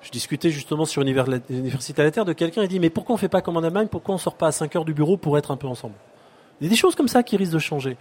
Je 0.03 0.11
discutais 0.11 0.51
justement 0.51 0.85
sur 0.85 1.03
Univers- 1.03 1.27
l'Université 1.49 2.01
à 2.03 2.05
la 2.05 2.11
Terre 2.11 2.25
de 2.25 2.33
quelqu'un, 2.33 2.63
il 2.63 2.69
dit 2.69 2.81
mais 2.81 2.91
pourquoi 2.91 3.15
on 3.15 3.19
fait 3.19 3.29
pas 3.29 3.43
comme 3.43 3.57
en 3.57 3.63
Allemagne? 3.63 3.89
Pourquoi 3.89 4.15
on 4.15 4.19
sort 4.19 4.35
pas 4.35 4.47
à 4.47 4.53
5 4.53 4.77
heures 4.77 4.85
du 4.85 4.95
bureau 4.95 5.17
pour 5.17 5.37
être 5.37 5.51
un 5.51 5.57
peu 5.57 5.67
ensemble? 5.67 5.95
Il 6.61 6.65
y 6.65 6.67
a 6.67 6.71
des 6.71 6.77
choses 6.77 6.95
comme 6.95 7.09
ça 7.09 7.23
qui 7.23 7.37
risquent 7.37 7.55
de 7.55 7.59
changer. 7.59 7.97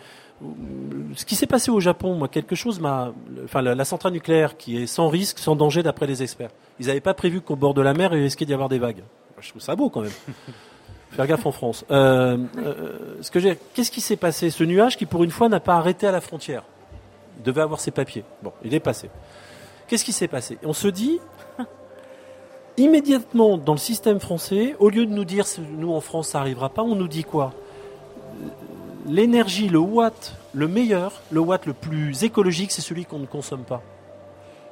Ce 1.15 1.23
qui 1.23 1.35
s'est 1.35 1.47
passé 1.47 1.71
au 1.71 1.79
Japon, 1.79 2.15
moi, 2.15 2.27
quelque 2.27 2.55
chose 2.55 2.79
m'a, 2.79 3.13
enfin, 3.45 3.61
la, 3.61 3.85
centrale 3.85 4.11
nucléaire 4.11 4.57
qui 4.57 4.81
est 4.81 4.87
sans 4.87 5.07
risque, 5.07 5.39
sans 5.39 5.55
danger 5.55 5.81
d'après 5.81 6.07
les 6.07 6.23
experts. 6.23 6.49
Ils 6.79 6.87
n'avaient 6.87 6.99
pas 6.99 7.13
prévu 7.13 7.39
qu'au 7.39 7.55
bord 7.55 7.73
de 7.73 7.81
la 7.81 7.93
mer, 7.93 8.13
il 8.13 8.21
risquait 8.21 8.45
d'y 8.45 8.53
avoir 8.53 8.67
des 8.67 8.79
vagues. 8.79 9.03
Je 9.39 9.49
trouve 9.49 9.61
ça 9.61 9.75
beau 9.77 9.89
quand 9.89 10.01
même. 10.01 10.11
Faire 11.11 11.25
gaffe 11.25 11.45
en 11.45 11.51
France. 11.51 11.85
Euh, 11.89 12.37
euh, 12.57 13.15
ce 13.21 13.31
que 13.31 13.39
j'ai, 13.39 13.57
qu'est-ce 13.73 13.91
qui 13.91 14.01
s'est 14.01 14.17
passé? 14.17 14.49
Ce 14.49 14.63
nuage 14.63 14.97
qui, 14.97 15.05
pour 15.05 15.23
une 15.23 15.31
fois, 15.31 15.47
n'a 15.47 15.61
pas 15.61 15.75
arrêté 15.75 16.05
à 16.05 16.11
la 16.11 16.21
frontière. 16.21 16.63
Il 17.37 17.43
devait 17.43 17.61
avoir 17.61 17.79
ses 17.79 17.91
papiers. 17.91 18.25
Bon, 18.43 18.51
il 18.63 18.73
est 18.73 18.79
passé. 18.81 19.09
Qu'est-ce 19.87 20.03
qui 20.03 20.11
s'est 20.11 20.27
passé? 20.27 20.57
On 20.63 20.73
se 20.73 20.87
dit, 20.89 21.19
immédiatement 22.79 23.57
dans 23.57 23.73
le 23.73 23.79
système 23.79 24.19
français, 24.19 24.75
au 24.79 24.89
lieu 24.89 25.05
de 25.05 25.11
nous 25.11 25.25
dire 25.25 25.45
nous 25.77 25.93
en 25.93 26.01
France 26.01 26.29
ça 26.29 26.39
n'arrivera 26.39 26.69
pas, 26.69 26.81
on 26.81 26.95
nous 26.95 27.07
dit 27.07 27.23
quoi? 27.23 27.53
L'énergie, 29.05 29.69
le 29.69 29.79
watt 29.79 30.35
le 30.53 30.67
meilleur, 30.67 31.21
le 31.31 31.39
watt 31.39 31.65
le 31.65 31.73
plus 31.73 32.23
écologique, 32.23 32.71
c'est 32.71 32.81
celui 32.81 33.05
qu'on 33.05 33.19
ne 33.19 33.25
consomme 33.25 33.63
pas. 33.63 33.81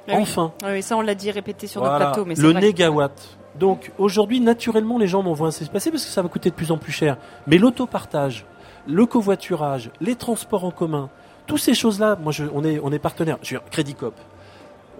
Ah 0.08 0.14
enfin. 0.18 0.52
Ah 0.62 0.68
oui. 0.72 0.82
ça 0.82 0.96
on 0.96 1.02
l'a 1.02 1.14
dit 1.14 1.30
répété 1.30 1.66
sur 1.66 1.82
notre 1.82 1.96
plateau. 1.96 2.24
Mais 2.24 2.34
le 2.34 2.52
négawatt. 2.52 3.38
Donc 3.58 3.92
aujourd'hui, 3.98 4.40
naturellement, 4.40 4.98
les 4.98 5.06
gens 5.06 5.22
vont 5.22 5.32
voir 5.32 5.52
se 5.52 5.64
passer 5.64 5.90
parce 5.90 6.04
que 6.04 6.10
ça 6.10 6.22
va 6.22 6.28
coûter 6.28 6.50
de 6.50 6.54
plus 6.54 6.70
en 6.70 6.78
plus 6.78 6.92
cher. 6.92 7.16
Mais 7.46 7.58
l'autopartage, 7.58 8.46
le 8.86 9.04
covoiturage, 9.06 9.90
les 10.00 10.14
transports 10.14 10.64
en 10.64 10.70
commun, 10.70 11.10
toutes 11.46 11.60
ces 11.60 11.74
choses-là, 11.74 12.16
moi, 12.20 12.32
je, 12.32 12.44
on 12.54 12.64
est, 12.64 12.80
on 12.82 12.92
est 12.92 12.98
partenaire. 12.98 13.38
Je 13.42 13.56
Crédit 13.70 13.94
Cop. 13.94 14.14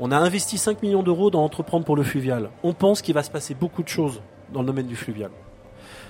On 0.01 0.13
a 0.13 0.17
investi 0.17 0.59
5 0.59 0.83
millions 0.83 1.03
d'euros 1.03 1.31
dans 1.31 1.43
Entreprendre 1.43 1.85
pour 1.85 1.97
le 1.97 2.05
fluvial. 2.05 2.51
On 2.63 2.73
pense 2.73 3.03
qu'il 3.03 3.15
va 3.15 3.25
se 3.25 3.31
passer 3.31 3.55
beaucoup 3.55 3.83
de 3.83 3.89
choses 3.89 4.23
dans 4.53 4.61
le 4.61 4.67
domaine 4.67 4.87
du 4.87 4.95
fluvial. 4.95 5.31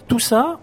Tout 0.09 0.19
ça, 0.19 0.59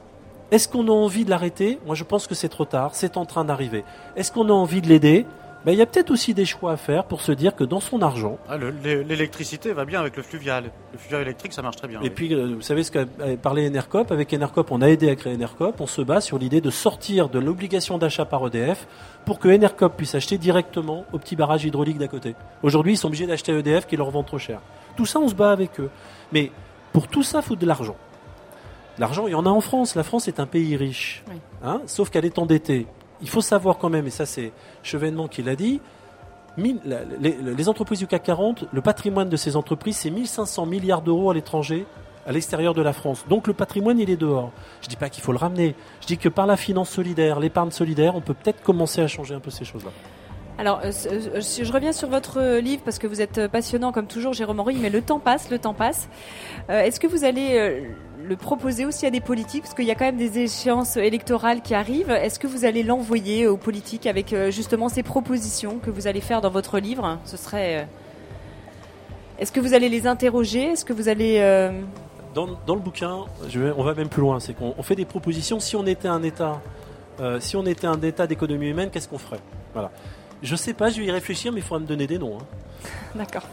est-ce 0.52 0.68
qu'on 0.68 0.88
a 0.88 0.92
envie 0.92 1.26
de 1.26 1.32
l'arrêter? 1.32 1.80
Moi, 1.88 1.96
je 1.96 2.04
pense 2.04 2.28
que 2.28 2.36
c'est 2.36 2.50
trop 2.50 2.66
tard. 2.66 2.92
C'est 2.94 3.18
en 3.18 3.26
train 3.26 3.44
d'arriver. 3.44 3.84
Est-ce 4.16 4.32
qu'on 4.32 4.48
a 4.50 4.54
envie 4.54 4.82
de 4.82 4.88
l'aider? 4.88 5.26
Il 5.73 5.80
y 5.80 5.82
a 5.82 5.86
peut-être 5.86 6.12
aussi 6.12 6.34
des 6.34 6.45
choix 6.45 6.73
à 6.73 6.78
faire 6.78 7.06
pour 7.06 7.21
se 7.21 7.32
dire 7.32 7.56
que 7.56 7.63
dans 7.63 7.80
son 7.80 8.01
argent. 8.01 8.38
Ah, 8.47 8.58
l'électricité 8.58 9.73
va 9.73 9.86
bien 9.86 9.99
avec 9.99 10.15
le 10.15 10.23
fluvial. 10.23 10.65
Le 10.93 10.97
fluvial 10.99 11.21
électrique, 11.21 11.54
ça 11.54 11.62
marche 11.62 11.78
très 11.78 11.88
bien. 11.88 12.01
Et 12.01 12.10
puis, 12.10 12.34
euh, 12.34 12.54
vous 12.56 12.62
savez 12.62 12.84
ce 12.84 12.91
qu'a 12.91 13.06
parlé 13.41 13.67
Enercop. 13.67 14.12
Avec 14.12 14.34
Enercop, 14.34 14.71
on 14.71 14.82
a 14.82 14.88
aidé 14.88 15.10
à 15.10 15.15
créer 15.15 15.34
Enercop. 15.34 15.82
On 15.82 15.88
se 15.88 16.01
bat 16.01 16.21
sur 16.21 16.38
l'idée 16.38 16.62
de 16.62 16.69
sortir 16.69 17.30
de 17.30 17.39
l'obligation 17.39 17.97
d'achat 17.97 18.25
par 18.25 18.45
EDF 18.47 18.88
pour 19.25 19.39
que 19.39 19.47
Enercop 19.47 19.97
puisse 19.97 20.13
acheter 20.13 20.38
directement 20.38 21.06
au 21.13 21.17
petit 21.17 21.36
barrage 21.36 21.65
hydraulique 21.65 21.97
d'à 21.97 22.08
côté. 22.08 22.36
Aujourd'hui, 22.62 22.93
ils 22.93 22.97
sont 22.97 23.08
obligés 23.08 23.28
d'acheter 23.28 23.51
EDF 23.51 23.88
qui 23.88 23.97
leur 23.97 24.12
vend 24.12 24.23
trop 24.23 24.38
cher. 24.38 24.60
Tout 24.95 25.06
ça, 25.06 25.19
on 25.19 25.28
se 25.28 25.36
bat 25.36 25.51
avec 25.51 25.80
eux. 25.80 25.89
Mais 26.32 26.51
pour 26.93 27.08
tout 27.08 27.23
ça, 27.23 27.39
il 27.39 27.43
faut 27.43 27.56
de 27.56 27.65
l'argent. 27.65 27.95
L'argent, 28.97 29.28
il 29.28 29.32
y 29.32 29.36
en 29.36 29.45
a 29.45 29.49
en 29.49 29.62
France. 29.62 29.95
La 29.95 30.04
France 30.04 30.28
est 30.28 30.39
un 30.39 30.45
pays 30.45 30.78
riche. 30.78 31.23
Hein, 31.63 31.82
sauf 31.86 32.10
qu'elle 32.10 32.25
est 32.25 32.39
endettée 32.39 32.88
il 33.21 33.30
faut 33.30 33.41
savoir 33.41 33.78
quand 33.78 33.89
même, 33.89 34.08
et 34.08 34.12
ça 34.12 34.25
c'est 34.25 34.51
Chevènement 34.84 35.28
qui 35.28 35.43
l'a 35.43 35.56
dit, 35.56 35.80
les, 36.58 37.69
entreprises 37.69 37.99
du 37.99 38.08
CAC 38.08 38.23
40, 38.23 38.65
le 38.71 38.82
patrimoine 38.82 39.30
de 39.30 39.38
ces 39.38 39.56
entreprises, 39.56 39.97
c'est 39.97 40.10
1500 40.10 40.65
milliards 40.65 41.01
d'euros 41.01 41.30
à 41.32 41.34
l'étranger, 41.34 41.86
à 42.25 42.32
l'extérieur 42.32 42.73
de 42.73 42.82
la 42.82 42.93
France. 42.93 43.25
Donc 43.30 43.47
le 43.47 43.54
patrimoine, 43.54 43.99
il 43.99 44.10
est 44.10 44.17
dehors. 44.17 44.51
Je 44.82 44.88
ne 44.88 44.89
dis 44.89 44.95
pas 44.95 45.10
qu'il 45.10 45.23
faut 45.23 45.32
le 45.32 45.38
ramener. 45.38 45.75
Je 46.01 46.08
dis 46.08 46.17
que 46.17 46.30
par 46.30 46.47
la 46.47 46.58
finance 46.58 46.89
solidaire, 46.89 47.39
l'épargne 47.39 47.71
solidaire, 47.71 48.15
on 48.15 48.21
peut 48.21 48.34
peut-être 48.34 48.63
commencer 48.63 49.01
à 49.01 49.08
changer 49.08 49.36
un 49.36 49.39
peu 49.39 49.51
ces 49.51 49.65
choses-là. 49.65 49.91
Alors, 50.58 50.82
euh, 50.84 50.91
euh, 51.12 51.41
je 51.41 51.72
reviens 51.72 51.91
sur 51.91 52.10
votre 52.10 52.60
livre 52.60 52.82
parce 52.84 52.98
que 52.98 53.08
vous 53.08 53.22
êtes 53.22 53.48
passionnant 53.48 53.91
comme 53.91 54.08
toujours, 54.08 54.34
Jérôme 54.34 54.60
Henry, 54.60 54.78
mais 54.80 54.89
le 54.89 55.02
temps 55.02 55.20
passe, 55.20 55.50
le 55.50 55.60
temps 55.60 55.74
passe. 55.74 56.08
Euh, 56.70 56.82
est-ce 56.82 57.00
que 57.00 57.08
vous 57.08 57.26
allez 57.26 57.84
le 58.28 58.36
proposer 58.36 58.86
aussi 58.86 59.06
à 59.06 59.12
des 59.12 59.22
politiques? 59.22 59.63
Parce 59.63 59.74
qu'il 59.74 59.86
y 59.86 59.91
a 59.91 59.96
quand 59.96 60.06
même 60.06 60.18
des 60.18 60.39
échéances 60.39 60.98
électorales 60.98 61.62
qui 61.62 61.74
arrivent. 61.74 62.12
Est-ce 62.12 62.39
que 62.39 62.48
vous 62.48 62.65
allez 62.65 62.84
l'envoyer 62.84 63.48
aux 63.48 63.58
politiques 63.58 64.08
avec 64.08 64.34
euh, 64.34 64.52
justement 64.52 64.89
ces 64.89 65.04
propositions 65.04 65.80
que 65.80 65.89
vous 65.89 66.08
allez 66.08 66.22
faire 66.22 66.41
dans 66.41 66.50
votre 66.50 66.80
livre? 66.80 67.20
Ce 67.26 67.38
serait. 67.38 67.82
Euh, 67.82 67.86
est-ce 69.39 69.52
que 69.52 69.60
vous 69.60 69.74
allez 69.74 69.89
les 69.89 70.08
interroger? 70.08 70.72
Est-ce 70.72 70.86
que 70.86 70.94
vous 70.94 71.10
allez. 71.10 71.38
Euh, 71.39 71.82
dans, 72.34 72.48
le 72.48 72.82
bouquin, 72.82 73.20
je 73.48 73.60
on 73.78 73.84
va 73.84 73.94
même 73.94 74.10
plus 74.10 74.22
loin. 74.22 74.39
C'est 74.39 74.54
qu'on 74.54 74.82
fait 74.84 74.96
des 74.96 75.06
propositions. 75.06 75.60
Si 75.60 75.76
on 75.76 75.86
était 75.86 76.08
un 76.08 76.22
État, 76.24 76.62
si 77.39 77.56
on 77.56 77.65
était 77.65 77.88
un 77.88 78.02
État 78.02 78.28
d'économie 78.28 78.68
humaine, 78.68 78.89
qu'est-ce 78.91 79.08
qu'on 79.08 79.18
ferait? 79.18 79.39
Voilà. 79.74 79.91
Je 80.43 80.56
sais 80.56 80.74
pas, 80.74 80.89
je 80.89 81.00
vais 81.00 81.06
y 81.06 81.12
réfléchir, 81.12 81.52
mais 81.52 81.60
il 81.60 81.63
faudra 81.63 81.80
me 81.80 81.88
donner 81.88 82.08
des 82.08 82.17
noms. 82.17 82.38
Hein. 82.39 82.45
D'accord. 83.15 83.43